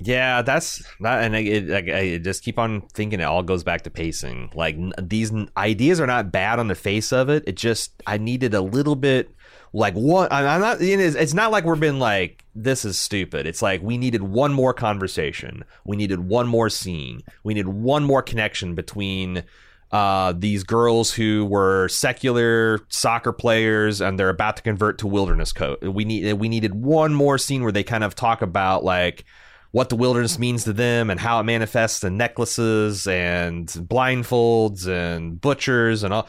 [0.00, 3.82] Yeah, that's not, and it, it, I just keep on thinking it all goes back
[3.82, 4.50] to pacing.
[4.54, 7.42] Like these ideas are not bad on the face of it.
[7.48, 9.34] It just I needed a little bit,
[9.72, 10.28] like one.
[10.30, 10.80] I'm not.
[10.80, 13.44] It's, not like we're being like this is stupid.
[13.44, 15.64] It's like we needed one more conversation.
[15.84, 17.22] We needed one more scene.
[17.42, 19.42] We needed one more connection between
[19.90, 25.52] uh, these girls who were secular soccer players and they're about to convert to wilderness
[25.52, 25.82] coat.
[25.82, 29.24] We need we needed one more scene where they kind of talk about like
[29.70, 35.40] what the wilderness means to them and how it manifests in necklaces and blindfolds and
[35.40, 36.28] butchers and all.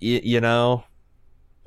[0.00, 0.84] Y- you know,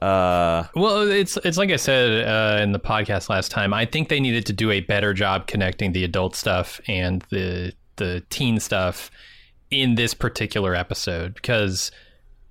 [0.01, 3.73] uh, well, it's it's like I said uh, in the podcast last time.
[3.73, 7.73] I think they needed to do a better job connecting the adult stuff and the
[7.97, 9.11] the teen stuff
[9.82, 11.91] in this particular episode because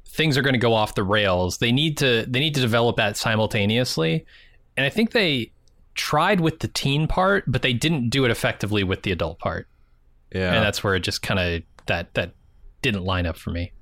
[0.07, 1.59] things are going to go off the rails.
[1.59, 4.27] They need to they need to develop that simultaneously,
[4.77, 5.53] and I think they
[5.95, 9.69] tried with the teen part, but they didn't do it effectively with the adult part.
[10.35, 10.55] yeah.
[10.55, 12.35] And that's where it just kind of that that
[12.83, 13.73] didn't line up for me.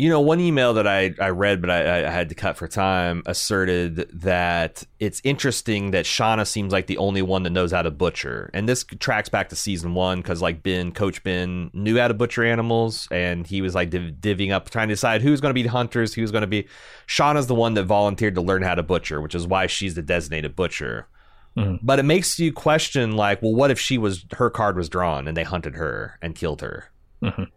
[0.00, 2.68] You know, one email that I, I read, but I, I had to cut for
[2.68, 7.82] time, asserted that it's interesting that Shauna seems like the only one that knows how
[7.82, 8.48] to butcher.
[8.54, 12.14] And this tracks back to season one because, like, Ben, Coach Ben knew how to
[12.14, 15.54] butcher animals and he was like div- divvying up, trying to decide who's going to
[15.54, 16.68] be the hunters, who's going to be.
[17.08, 20.02] Shauna's the one that volunteered to learn how to butcher, which is why she's the
[20.02, 21.08] designated butcher.
[21.56, 21.80] Mhm.
[21.82, 25.26] But it makes you question, like, well, what if she was, her card was drawn
[25.26, 26.90] and they hunted her and killed her?
[27.20, 27.48] Mhm.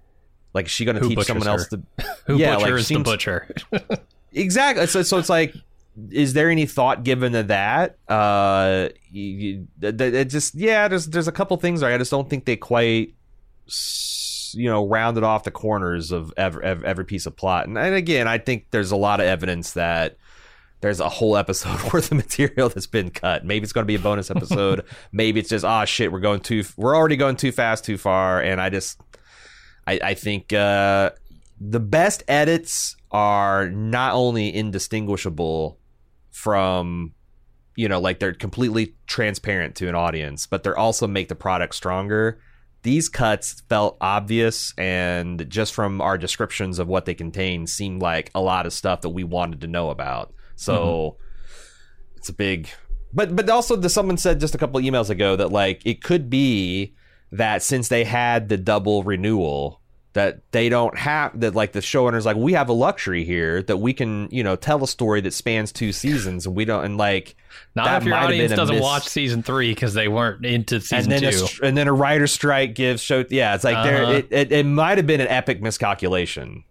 [0.53, 1.77] Like, is she going to teach someone else her?
[1.77, 1.83] to.
[2.27, 3.47] Who Yeah, like, butchers the butcher?
[4.33, 4.87] Exactly.
[4.87, 5.53] So, so it's like,
[6.09, 7.97] is there any thought given to that?
[8.07, 10.87] Uh, you, you, th- th- it just yeah.
[10.87, 11.93] There's there's a couple things there.
[11.93, 13.13] I just don't think they quite,
[14.53, 17.67] you know, rounded off the corners of every, every, every piece of plot.
[17.67, 20.15] And, and again, I think there's a lot of evidence that
[20.79, 23.45] there's a whole episode worth of material that's been cut.
[23.45, 24.85] Maybe it's going to be a bonus episode.
[25.11, 26.11] Maybe it's just ah shit.
[26.11, 26.63] We're going too.
[26.77, 28.41] We're already going too fast, too far.
[28.41, 28.99] And I just,
[29.87, 31.11] I, I think uh,
[31.59, 35.77] the best edits are not only indistinguishable
[36.31, 37.13] from
[37.75, 41.75] you know like they're completely transparent to an audience but they're also make the product
[41.75, 42.39] stronger.
[42.83, 48.31] These cuts felt obvious and just from our descriptions of what they contain seemed like
[48.33, 50.33] a lot of stuff that we wanted to know about.
[50.55, 51.17] So
[52.17, 52.69] it's a big
[53.13, 56.01] but but also the, someone said just a couple of emails ago that like it
[56.01, 56.95] could be
[57.31, 59.79] that since they had the double renewal
[60.13, 63.77] that they don't have that like the showrunners like we have a luxury here that
[63.77, 66.97] we can you know tell a story that spans two seasons and we don't and
[66.97, 67.33] like
[67.75, 71.09] Not if your audience doesn't miss- watch season three because they weren't into and season
[71.09, 71.45] then two.
[71.61, 74.11] a, and then a writer strike gives show yeah it's like there Uh-huh.
[74.15, 76.65] it, it, it might have been an epic miscalculation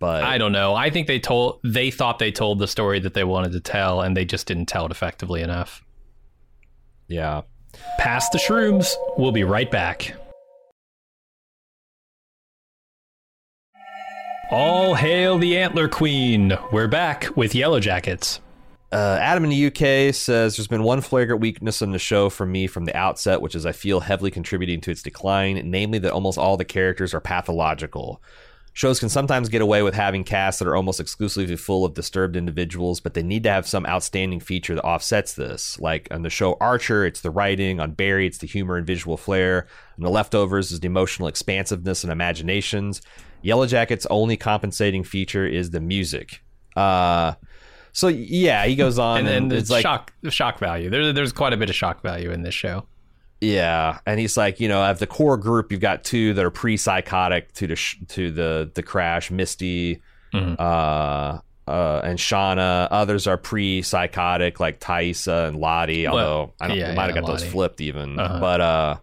[0.00, 0.74] but I don't know.
[0.74, 4.00] I think they told they thought they told the story that they wanted to tell,
[4.00, 5.84] and they just didn't tell it effectively enough.
[7.06, 7.42] yeah
[7.98, 8.94] Pass the shrooms.
[9.16, 10.14] We'll be right back.
[14.50, 16.52] All hail the Antler Queen.
[16.70, 18.40] We're back with Yellow Jackets.
[18.92, 22.44] Uh, Adam in the UK says there's been one flagrant weakness in the show for
[22.44, 26.12] me from the outset, which is I feel heavily contributing to its decline, namely that
[26.12, 28.22] almost all the characters are pathological.
[28.74, 32.36] Shows can sometimes get away with having casts that are almost exclusively full of disturbed
[32.36, 35.78] individuals, but they need to have some outstanding feature that offsets this.
[35.78, 37.80] Like on the show Archer, it's the writing.
[37.80, 39.66] On Barry, it's the humor and visual flair.
[39.98, 43.02] On The Leftovers is the emotional expansiveness and imaginations.
[43.42, 46.42] Yellow Jacket's only compensating feature is the music.
[46.74, 47.34] Uh,
[47.92, 50.88] so yeah, he goes on, And and, then the it's like shock shock value.
[50.88, 52.86] There, there's quite a bit of shock value in this show.
[53.44, 56.50] Yeah, and he's like, you know, of the core group, you've got two that are
[56.50, 60.00] pre-psychotic to the sh- to the the crash, Misty,
[60.32, 60.54] Mhm.
[60.60, 62.86] uh, uh, and Shauna.
[62.92, 66.04] Others are pre-psychotic, like Taissa and Lottie.
[66.06, 68.38] Well, Although I don't, yeah, might have yeah, got those flipped even, Uh-huh.
[68.38, 68.96] but uh,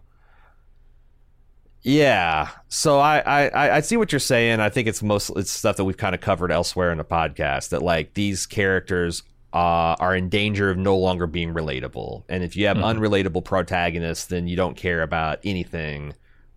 [1.81, 2.49] yeah.
[2.67, 4.59] So I, I I I see what you're saying.
[4.59, 7.69] I think it's most it's stuff that we've kind of covered elsewhere in the podcast.
[7.69, 9.23] That like these characters
[9.53, 12.23] uh, are in danger of no longer being relatable.
[12.29, 12.99] And if you have Mhm.
[12.99, 16.13] unrelatable protagonists, then you don't care about anything.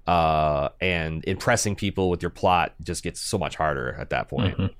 [0.07, 4.59] Uh, and impressing people with your plot just gets so much harder at that point.
[4.59, 4.70] Mhm.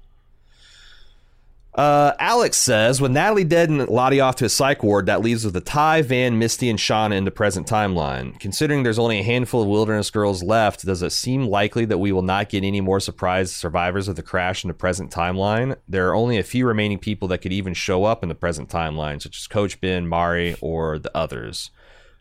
[1.75, 5.43] Uh, Alex says, with Natalie dead and Lottie off to a psych ward, that leaves
[5.43, 8.39] with the Tai, Van, Misty, and Shauna in the present timeline.
[8.39, 12.13] Considering there's only a handful of wilderness girls left, does it seem likely that we
[12.13, 15.77] will not get any more surprised survivors of the crash in the present timeline?
[15.89, 18.69] There are only a few remaining people that could even show up in the present
[18.69, 21.71] timeline, such as Coach Ben, Mari, or the others.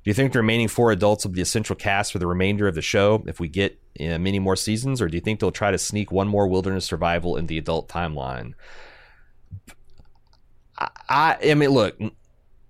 [0.06, 2.70] Do you think the remaining four adults will be the essential cast for the remainder
[2.70, 5.52] of the show if we get uh, many more seasons, or do you think they'll
[5.52, 8.54] try to sneak one more wilderness survival in the adult timeline?
[11.09, 11.97] I, I mean, look,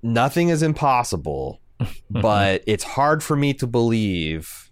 [0.02, 1.62] nothing is impossible,
[2.10, 4.72] but it's hard for me to believe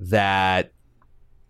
[0.00, 0.72] that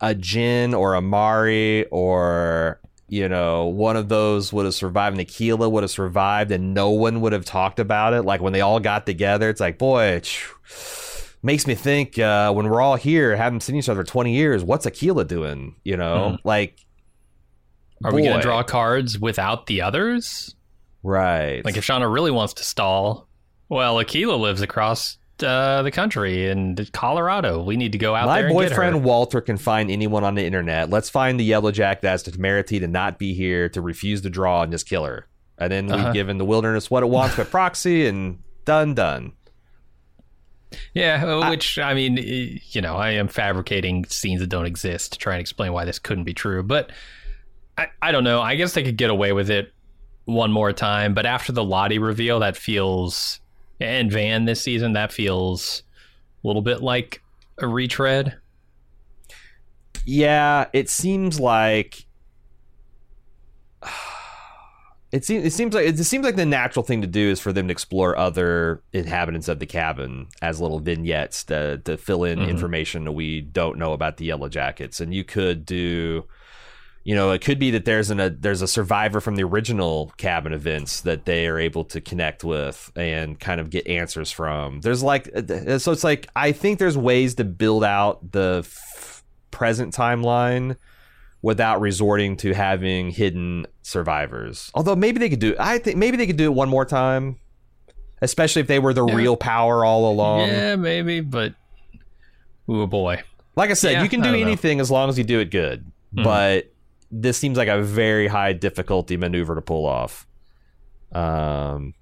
[0.00, 5.26] a Gen or a Mari or you know one of those would have survived and
[5.26, 8.60] Akilah would have survived and no one would have talked about it like when they
[8.60, 10.20] all got together it's like boy
[11.42, 14.64] makes me think uh, when we're all here haven't seen each other for 20 years
[14.64, 16.48] what's Akilah doing you know mm-hmm.
[16.48, 16.84] like
[18.02, 18.16] are boy.
[18.16, 20.54] we going to draw cards without the others
[21.02, 23.28] right like if Shauna really wants to stall
[23.68, 27.62] well Akilah lives across uh, the country in Colorado.
[27.62, 28.48] We need to go out My there.
[28.48, 30.90] My boyfriend Walter can find anyone on the internet.
[30.90, 34.62] Let's find the yellow jack that's temerity to not be here, to refuse to draw
[34.62, 35.26] and just kill her.
[35.58, 36.12] And then we've uh-huh.
[36.12, 39.32] given the wilderness what it wants by proxy, and done, done.
[40.94, 45.12] Yeah, uh, which I, I mean, you know, I am fabricating scenes that don't exist
[45.12, 46.62] to try and explain why this couldn't be true.
[46.62, 46.90] But
[47.76, 48.40] I, I don't know.
[48.40, 49.72] I guess they could get away with it
[50.24, 51.14] one more time.
[51.14, 53.40] But after the Lottie reveal, that feels
[53.80, 55.82] and Van this season, that feels
[56.42, 57.22] a little bit like
[57.58, 58.36] a retread.
[60.04, 62.06] Yeah, it seems like
[65.12, 67.52] it seems it seems like it seems like the natural thing to do is for
[67.52, 72.38] them to explore other inhabitants of the cabin as little vignettes to to fill in
[72.38, 72.50] mm-hmm.
[72.50, 76.24] information that we don't know about the Yellow Jackets, and you could do
[77.04, 80.12] you know, it could be that there's an, a there's a survivor from the original
[80.18, 84.80] cabin events that they are able to connect with and kind of get answers from.
[84.80, 89.24] There's like uh, so it's like I think there's ways to build out the f-
[89.50, 90.76] present timeline
[91.42, 94.70] without resorting to having hidden survivors.
[94.74, 97.38] Although maybe they could do I think maybe they could do it one more time.
[98.20, 99.16] Especially if they were the yeah.
[99.16, 100.46] real power all along.
[100.46, 101.54] Yeah, maybe, but
[102.68, 103.22] oh boy.
[103.56, 104.82] Like I said, yeah, you can do anything know.
[104.82, 105.84] as long as you do it good.
[106.14, 106.22] Mm-hmm.
[106.22, 106.72] But
[107.12, 110.26] this seems like a very high difficulty maneuver to pull off.
[111.12, 111.94] Um,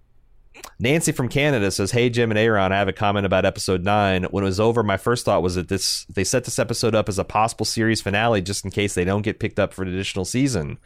[0.78, 4.24] Nancy from Canada says, "Hey Jim and Aaron, I have a comment about episode nine.
[4.24, 7.08] When it was over, my first thought was that this they set this episode up
[7.08, 9.88] as a possible series finale just in case they don't get picked up for an
[9.88, 10.78] additional season,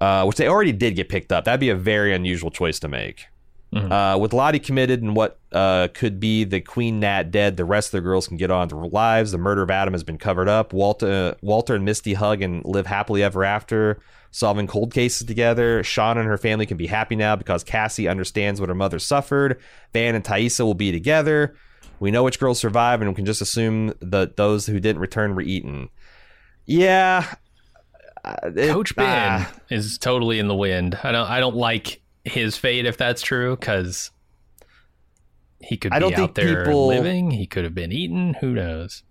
[0.00, 1.44] uh, which they already did get picked up.
[1.44, 3.26] That'd be a very unusual choice to make."
[3.72, 3.92] Mm-hmm.
[3.92, 7.88] Uh, with Lottie committed and what uh, could be the Queen Nat dead, the rest
[7.88, 9.32] of the girls can get on with their lives.
[9.32, 10.72] The murder of Adam has been covered up.
[10.72, 14.00] Walter, Walter and Misty hug and live happily ever after,
[14.30, 15.82] solving cold cases together.
[15.82, 19.60] Shauna and her family can be happy now because Cassie understands what her mother suffered.
[19.92, 21.54] Van and Taissa will be together.
[22.00, 25.34] We know which girls survive, and we can just assume that those who didn't return
[25.34, 25.90] were eaten.
[26.64, 27.34] Yeah,
[28.24, 30.98] uh, it, Coach Ben uh, is totally in the wind.
[31.02, 31.28] I don't.
[31.28, 34.10] I don't like his fate if that's true because
[35.60, 37.30] he could I don't be out there people, living.
[37.30, 38.34] He could have been eaten.
[38.34, 39.02] Who knows?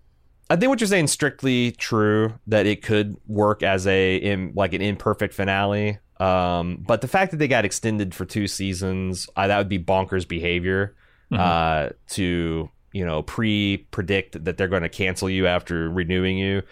[0.50, 4.52] I think what you're saying is strictly true that it could work as a in,
[4.54, 5.98] like an imperfect finale.
[6.18, 9.78] Um, but the fact that they got extended for two seasons, uh, that would be
[9.78, 10.96] bonkers behavior
[11.30, 11.40] mm-hmm.
[11.40, 16.62] uh, to you know pre predict that they're going to cancel you after renewing you.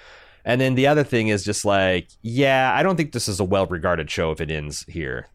[0.44, 3.44] And then the other thing is just like, yeah, I don't think this is a
[3.44, 5.28] well regarded show if it ends here.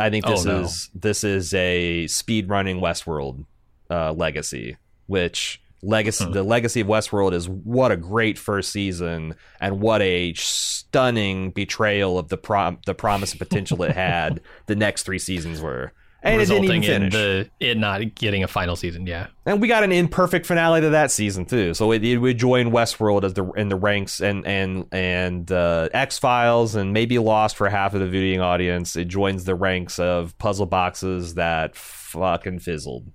[0.00, 0.60] I think this oh, no.
[0.62, 3.44] is this is a speed running Westworld
[3.90, 4.76] uh, legacy,
[5.06, 6.32] which legacy hmm.
[6.32, 12.18] the legacy of Westworld is what a great first season and what a stunning betrayal
[12.18, 14.40] of the prom the promise and potential it had.
[14.66, 15.92] The next three seasons were
[16.22, 19.06] and resulting in the it not getting a final season.
[19.06, 21.74] Yeah, and we got an imperfect finale to that season too.
[21.74, 25.88] So it, it would join Westworld as the in the ranks and and and uh,
[25.92, 28.96] X Files and maybe Lost for half of the viewing audience.
[28.96, 33.10] It joins the ranks of puzzle boxes that fucking fizzled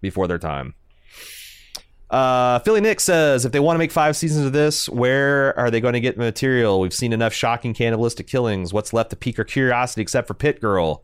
[0.00, 0.74] before their time.
[2.08, 5.70] Uh, Philly Nick says if they want to make five seasons of this, where are
[5.70, 6.80] they going to get material?
[6.80, 8.72] We've seen enough shocking cannibalistic killings.
[8.72, 11.02] What's left to pique our curiosity except for Pit Girl?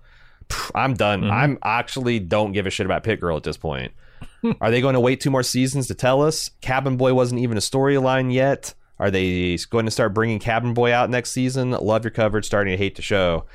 [0.75, 1.23] I'm done.
[1.23, 1.31] Mm-hmm.
[1.31, 3.93] I'm actually don't give a shit about Pit Girl at this point.
[4.61, 6.51] Are they going to wait two more seasons to tell us?
[6.61, 8.75] Cabin Boy wasn't even a storyline yet.
[8.99, 11.71] Are they going to start bringing Cabin Boy out next season?
[11.71, 12.45] Love your coverage.
[12.45, 13.47] Starting to hate the show.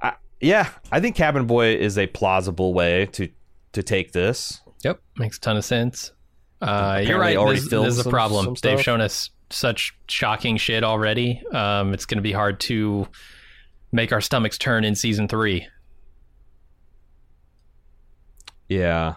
[0.00, 3.28] I, yeah, I think Cabin Boy is a plausible way to
[3.72, 4.60] to take this.
[4.84, 6.12] Yep, makes a ton of sense.
[6.60, 7.36] Uh, you're right.
[7.36, 8.54] Already this is a problem.
[8.62, 11.42] They've shown us such shocking shit already.
[11.52, 13.06] Um, it's going to be hard to
[13.92, 15.66] make our stomachs turn in season three.
[18.78, 19.14] Yeah.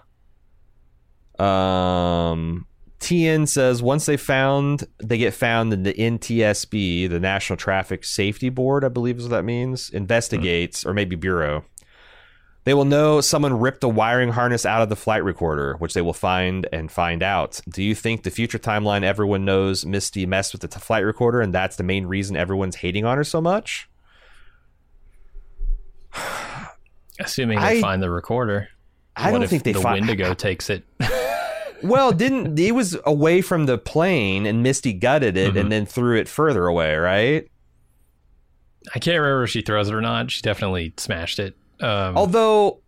[1.37, 2.65] Um,
[2.99, 8.49] TN says once they found, they get found in the NTSB, the National Traffic Safety
[8.49, 10.89] Board, I believe is what that means, investigates, mm-hmm.
[10.89, 11.65] or maybe Bureau.
[12.63, 16.01] They will know someone ripped the wiring harness out of the flight recorder, which they
[16.01, 17.61] will find and find out.
[17.69, 21.41] Do you think the future timeline everyone knows Misty messed with the t- flight recorder
[21.41, 23.87] and that's the main reason everyone's hating on her so much?
[27.19, 28.69] Assuming they I, find the recorder.
[29.17, 30.83] I What don't think they the fi- Wendigo takes it.
[31.83, 35.59] Well, didn't it was away from the plane and Misty gutted it Mhm.
[35.59, 37.47] and then threw it further away, right?
[38.93, 40.31] I can't remember if she throws it or not.
[40.31, 41.55] She definitely smashed it.
[41.81, 42.79] Um, Although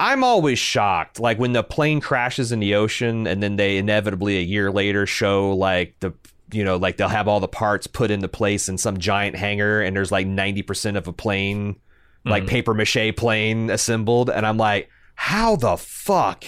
[0.00, 4.38] I'm always shocked, like when the plane crashes in the ocean and then they inevitably
[4.38, 6.12] a year later show like the
[6.52, 9.80] you know like they'll have all the parts put into place in some giant hangar
[9.80, 11.76] and there's like 90% of a plane
[12.24, 12.48] like Mhm.
[12.48, 16.44] paper mache plane assembled and I'm like how the fuck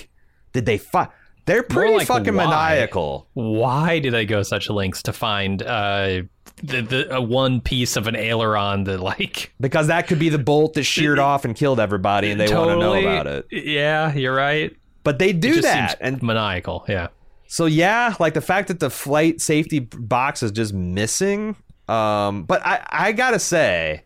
[0.53, 1.09] did they fi-
[1.45, 2.47] they're pretty like, fucking why?
[2.47, 6.23] maniacal why do they go such lengths to find uh,
[6.63, 10.39] the, the a one piece of an aileron that like because that could be the
[10.39, 14.13] bolt that sheared off and killed everybody and they want to know about it Yeah,
[14.15, 14.75] you're right.
[15.05, 16.85] but they It do just that seems and maniacal.
[16.89, 17.09] Yeah.
[17.49, 21.55] So yeah, like the fact that the flight safety box is just missing.
[21.89, 24.03] Um, but I I gotta say,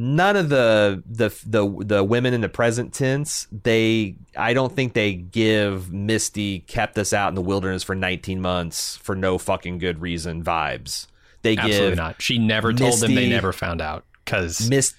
[0.00, 4.92] none of the the the the women in the present tense, they I don't think
[4.92, 9.78] they give Misty kept us out in the wilderness for 19 months for no fucking
[9.78, 11.08] good reason vibes.
[11.42, 12.22] They give Absolutely give not.
[12.22, 13.14] She never told them.
[13.14, 14.94] They never found out because Mist.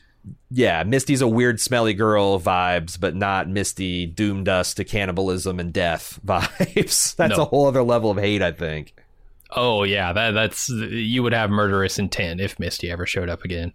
[0.52, 5.72] Yeah, Misty's a weird, smelly girl vibes, but not Misty doomed us to cannibalism and
[5.72, 7.16] death vibes.
[7.16, 7.44] That's No.
[7.44, 8.94] a whole other level of hate, I think.
[9.56, 13.74] oh yeah, that that's you would have murderous intent if Misty ever showed up again.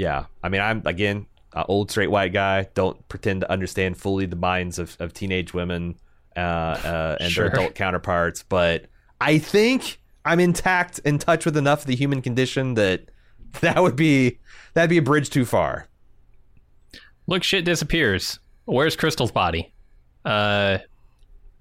[0.00, 2.66] Yeah, I mean, I'm again an old straight white guy.
[2.72, 5.96] Don't pretend to understand fully the minds of, of teenage women
[6.34, 7.50] uh, uh, and Sure.
[7.50, 8.86] their adult counterparts, but
[9.20, 13.10] I think I'm intact, in touch with enough of the human condition that
[13.60, 14.38] that would be
[14.72, 15.86] that'd be a bridge too far.
[17.26, 18.38] Look, shit disappears.
[18.64, 19.74] Where's Crystal's body?
[20.24, 20.78] Uh,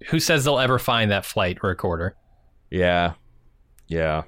[0.08, 2.16] who says they'll ever find that flight recorder?
[2.72, 3.16] Yeah,
[3.90, 4.24] yeah.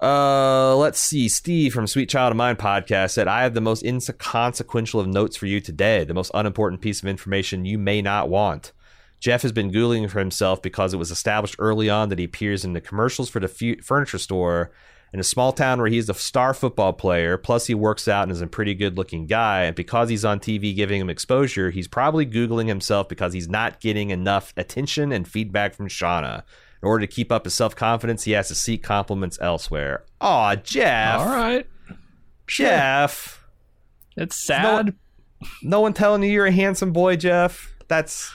[0.00, 1.28] Uh, let's see.
[1.28, 5.36] Steve from Sweet Child of Mine podcast said, "I have the most inconsequential of notes
[5.36, 6.04] for you today.
[6.04, 8.72] The most unimportant piece of information you may not want."
[9.20, 12.64] Jeff has been googling for himself because it was established early on that he appears
[12.64, 14.70] in the commercials for the fu- furniture store
[15.12, 17.36] in a small town where he's a star football player.
[17.36, 19.64] Plus, he works out and is a pretty good-looking guy.
[19.64, 23.80] And because he's on TV, giving him exposure, he's probably googling himself because he's not
[23.80, 26.42] getting enough attention and feedback from Shauna.
[26.82, 30.04] In order to keep up his self confidence, he has to seek compliments elsewhere.
[30.20, 31.20] Aw, Jeff.
[31.20, 31.66] All right,
[32.46, 33.44] Jeff.
[34.16, 34.94] it's sad.
[35.62, 37.72] No one telling you you're a handsome boy, Jeff.
[37.88, 38.32] That's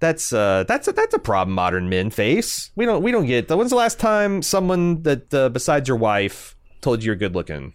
[0.00, 2.70] that's uh that's a that's a problem modern men face.
[2.76, 6.56] We don't we don't get when's the last time someone that uh, besides your wife
[6.82, 7.74] told you you're good looking?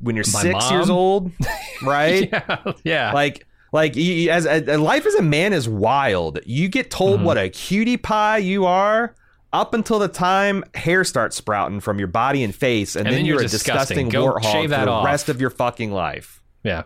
[0.00, 0.72] When you're My six mom?
[0.72, 1.32] years old,
[1.82, 2.28] right?
[2.30, 3.12] yeah, yeah.
[3.12, 3.46] Like,
[3.76, 6.40] like you, you- as life as a man is wild.
[6.44, 7.24] You get told Mhm.
[7.24, 9.14] what a cutie pie you are
[9.52, 13.20] up until the time hair starts sprouting from your body and face, and, And then,
[13.20, 14.42] then you're, you're a disgusting, disgusting.
[14.42, 15.04] Warthog for the off.
[15.06, 16.42] rest of your fucking life.
[16.64, 16.82] yeah.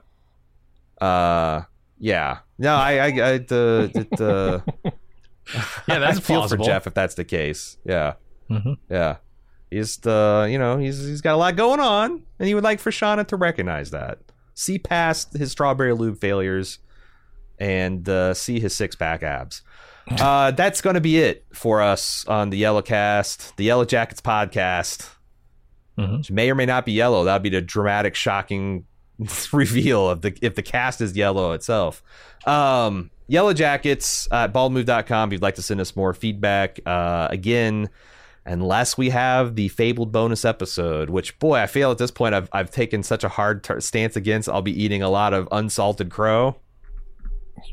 [1.00, 1.62] Uh,
[1.98, 2.38] yeah.
[2.58, 4.62] No, I, I, I the, the,
[5.88, 6.64] Yeah, that's I feel plausible.
[6.64, 7.78] for Jeff if that's the case.
[7.84, 8.14] Yeah,
[8.50, 8.76] Mhm.
[8.90, 9.16] yeah.
[9.70, 12.80] He's the, you know, he's he's got a lot going on, and he would like
[12.80, 14.18] for Shauna to recognize that,
[14.54, 16.78] see past his strawberry lube failures,
[17.58, 19.62] and uh, see his six pack abs.
[20.10, 24.20] Uh, that's going to be it for us on the Yellow Cast, the Yellow Jackets
[24.20, 25.08] podcast,
[25.98, 26.18] Mhm.
[26.18, 27.24] which may or may not be yellow.
[27.24, 28.86] That'd be the dramatic, shocking
[29.52, 32.02] reveal of the if the cast is yellow itself.
[32.46, 36.80] Um, Yellow Jackets at baldmove.com if you'd like to send us more feedback.
[36.84, 37.88] Uh, again,
[38.46, 42.48] unless we have the fabled bonus episode, which boy, I feel at this point I've
[42.52, 44.48] I've taken such a hard t- stance against.
[44.48, 46.56] I'll be eating a lot of unsalted crow.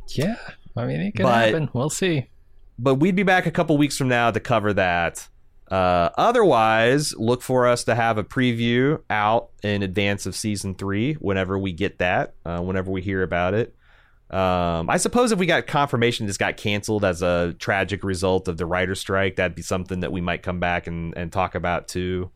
[0.09, 0.36] Yeah.
[0.76, 1.70] I mean, it could But- happen.
[1.74, 2.28] We'll see.
[2.80, 5.28] but we'd be back a couple weeks from now to cover that.
[5.72, 11.13] Uh, otherwise, look for us to have a preview out in advance of season three
[11.15, 13.76] whenever we get that, uh, whenever we hear about it.
[14.30, 18.57] Um, I suppose if we got confirmation this got canceled as a tragic result of
[18.57, 21.88] the writer's strike, that'd be something that we might come back and, and talk about
[21.88, 22.30] too.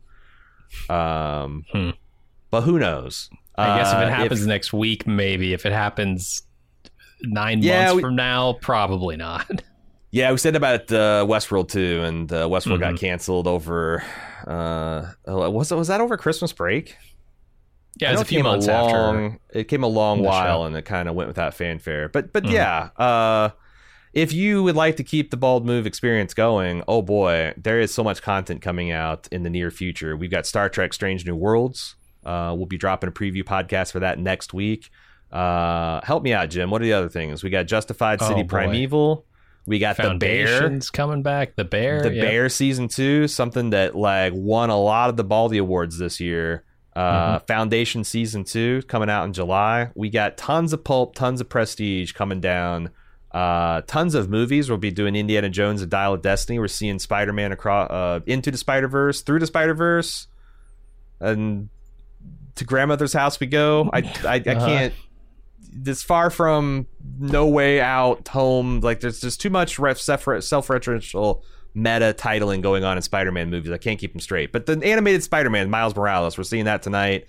[0.88, 1.90] Um, Hmm.
[2.50, 3.28] But who knows?
[3.56, 5.52] I guess if Uh, it happens next week, maybe.
[5.52, 6.42] If it happens
[7.22, 9.46] nine Yeah, months we- from now, probably not.
[10.14, 13.00] Yeah, we said about uh, Westworld too, and uh, Westworld got Mhm.
[13.00, 14.02] canceled over.
[14.46, 16.96] Uh, oh, was was that over Christmas break?
[18.00, 18.96] Yeah, it's a few months after.
[18.96, 20.64] long, It came a long while, show.
[20.64, 22.08] and it kind of went without fanfare.
[22.08, 22.50] But but Mhm.
[22.52, 23.50] yeah, uh,
[24.14, 27.92] if you would like to keep the Bald Move experience going, oh boy, there is
[27.92, 30.16] so much content coming out in the near future.
[30.16, 31.96] We've got Star Trek: Strange New Worlds.
[32.24, 34.88] Uh, we'll be dropping a preview podcast for that next week.
[35.30, 36.70] Uh, help me out, Jim.
[36.70, 37.42] What are the other things?
[37.42, 38.48] We got Justified Oh, City boy.
[38.48, 39.24] Primeval.
[39.66, 40.78] We got the Bear.
[40.92, 41.56] Coming back.
[41.56, 42.02] The Bear.
[42.02, 42.26] The yep.
[42.26, 46.64] Bear season two, something that like won a lot of the Baldy awards this year.
[46.94, 49.90] Uh, Foundation season two coming out in July.
[49.94, 52.90] We got tons of pulp, tons of prestige coming down.
[53.30, 54.68] Uh, tons of movies.
[54.68, 56.58] We'll be doing Indiana Jones and Dial of Destiny.
[56.58, 60.26] We're seeing Spider Man across uh, into the Spider Verse, through the Spider Verse,
[61.18, 61.70] and
[62.56, 63.88] to grandmother's house we go.
[63.92, 64.94] I I, I can't.
[65.74, 66.86] This far from
[67.18, 68.80] no way out home.
[68.80, 71.42] Like there's just too much ref, self referential
[71.74, 73.70] meta titling going on in Spider-Man movies.
[73.70, 74.52] I can't keep them straight.
[74.52, 77.26] But the animated Spider-Man, Miles Morales, we're seeing that tonight.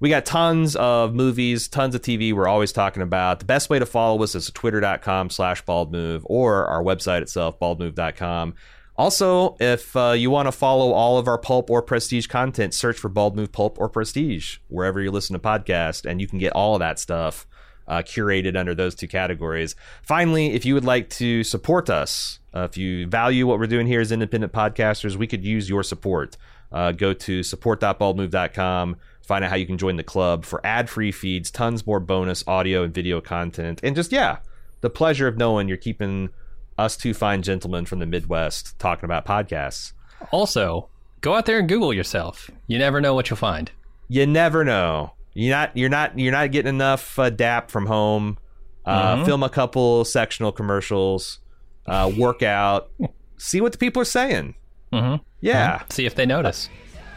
[0.00, 3.38] We got tons of movies, tons of TV we're always talking about.
[3.38, 8.54] The best way to follow us is twitter.com slash baldmove or our website itself, baldmove.com.
[8.96, 12.98] Also, if uh, you want to follow all of our pulp or prestige content, search
[12.98, 16.52] for Bald Move Pulp or Prestige wherever you listen to podcasts, and you can get
[16.52, 17.46] all of that stuff
[17.86, 19.76] uh, curated under those two categories.
[20.02, 23.86] Finally, if you would like to support us, uh, if you value what we're doing
[23.86, 26.36] here as independent podcasters, we could use your support.
[26.72, 31.12] Uh, go to support.baldmove.com, find out how you can join the club for ad free
[31.12, 34.38] feeds, tons more bonus audio and video content, and just, yeah,
[34.80, 36.30] the pleasure of knowing you're keeping
[36.76, 39.92] us two fine gentlemen from the Midwest talking about podcasts.
[40.30, 40.88] Also,
[41.20, 42.50] go out there and Google yourself.
[42.66, 43.70] You never know what you'll find.
[44.08, 45.12] You never know.
[45.34, 48.38] You're not you're not you're not getting enough uh, DAP from home.
[48.86, 49.24] Uh, Mhm.
[49.26, 51.38] Film a couple sectional commercials,
[51.86, 52.90] uh, work out,
[53.38, 54.54] see what the people are saying.
[54.92, 55.22] Mm-hmm.
[55.40, 56.68] Yeah, See if they notice.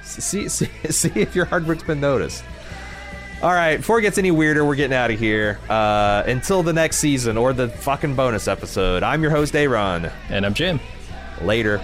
[0.03, 2.44] see, see see if your hard work's been noticed.
[3.44, 5.60] All right, before it gets any weirder, we're getting out of here.
[5.69, 9.03] Uh, until the next season or the fucking bonus episode.
[9.03, 10.10] I'm your host, Aaron.
[10.30, 10.80] And I'm Jim.
[11.44, 11.80] Later.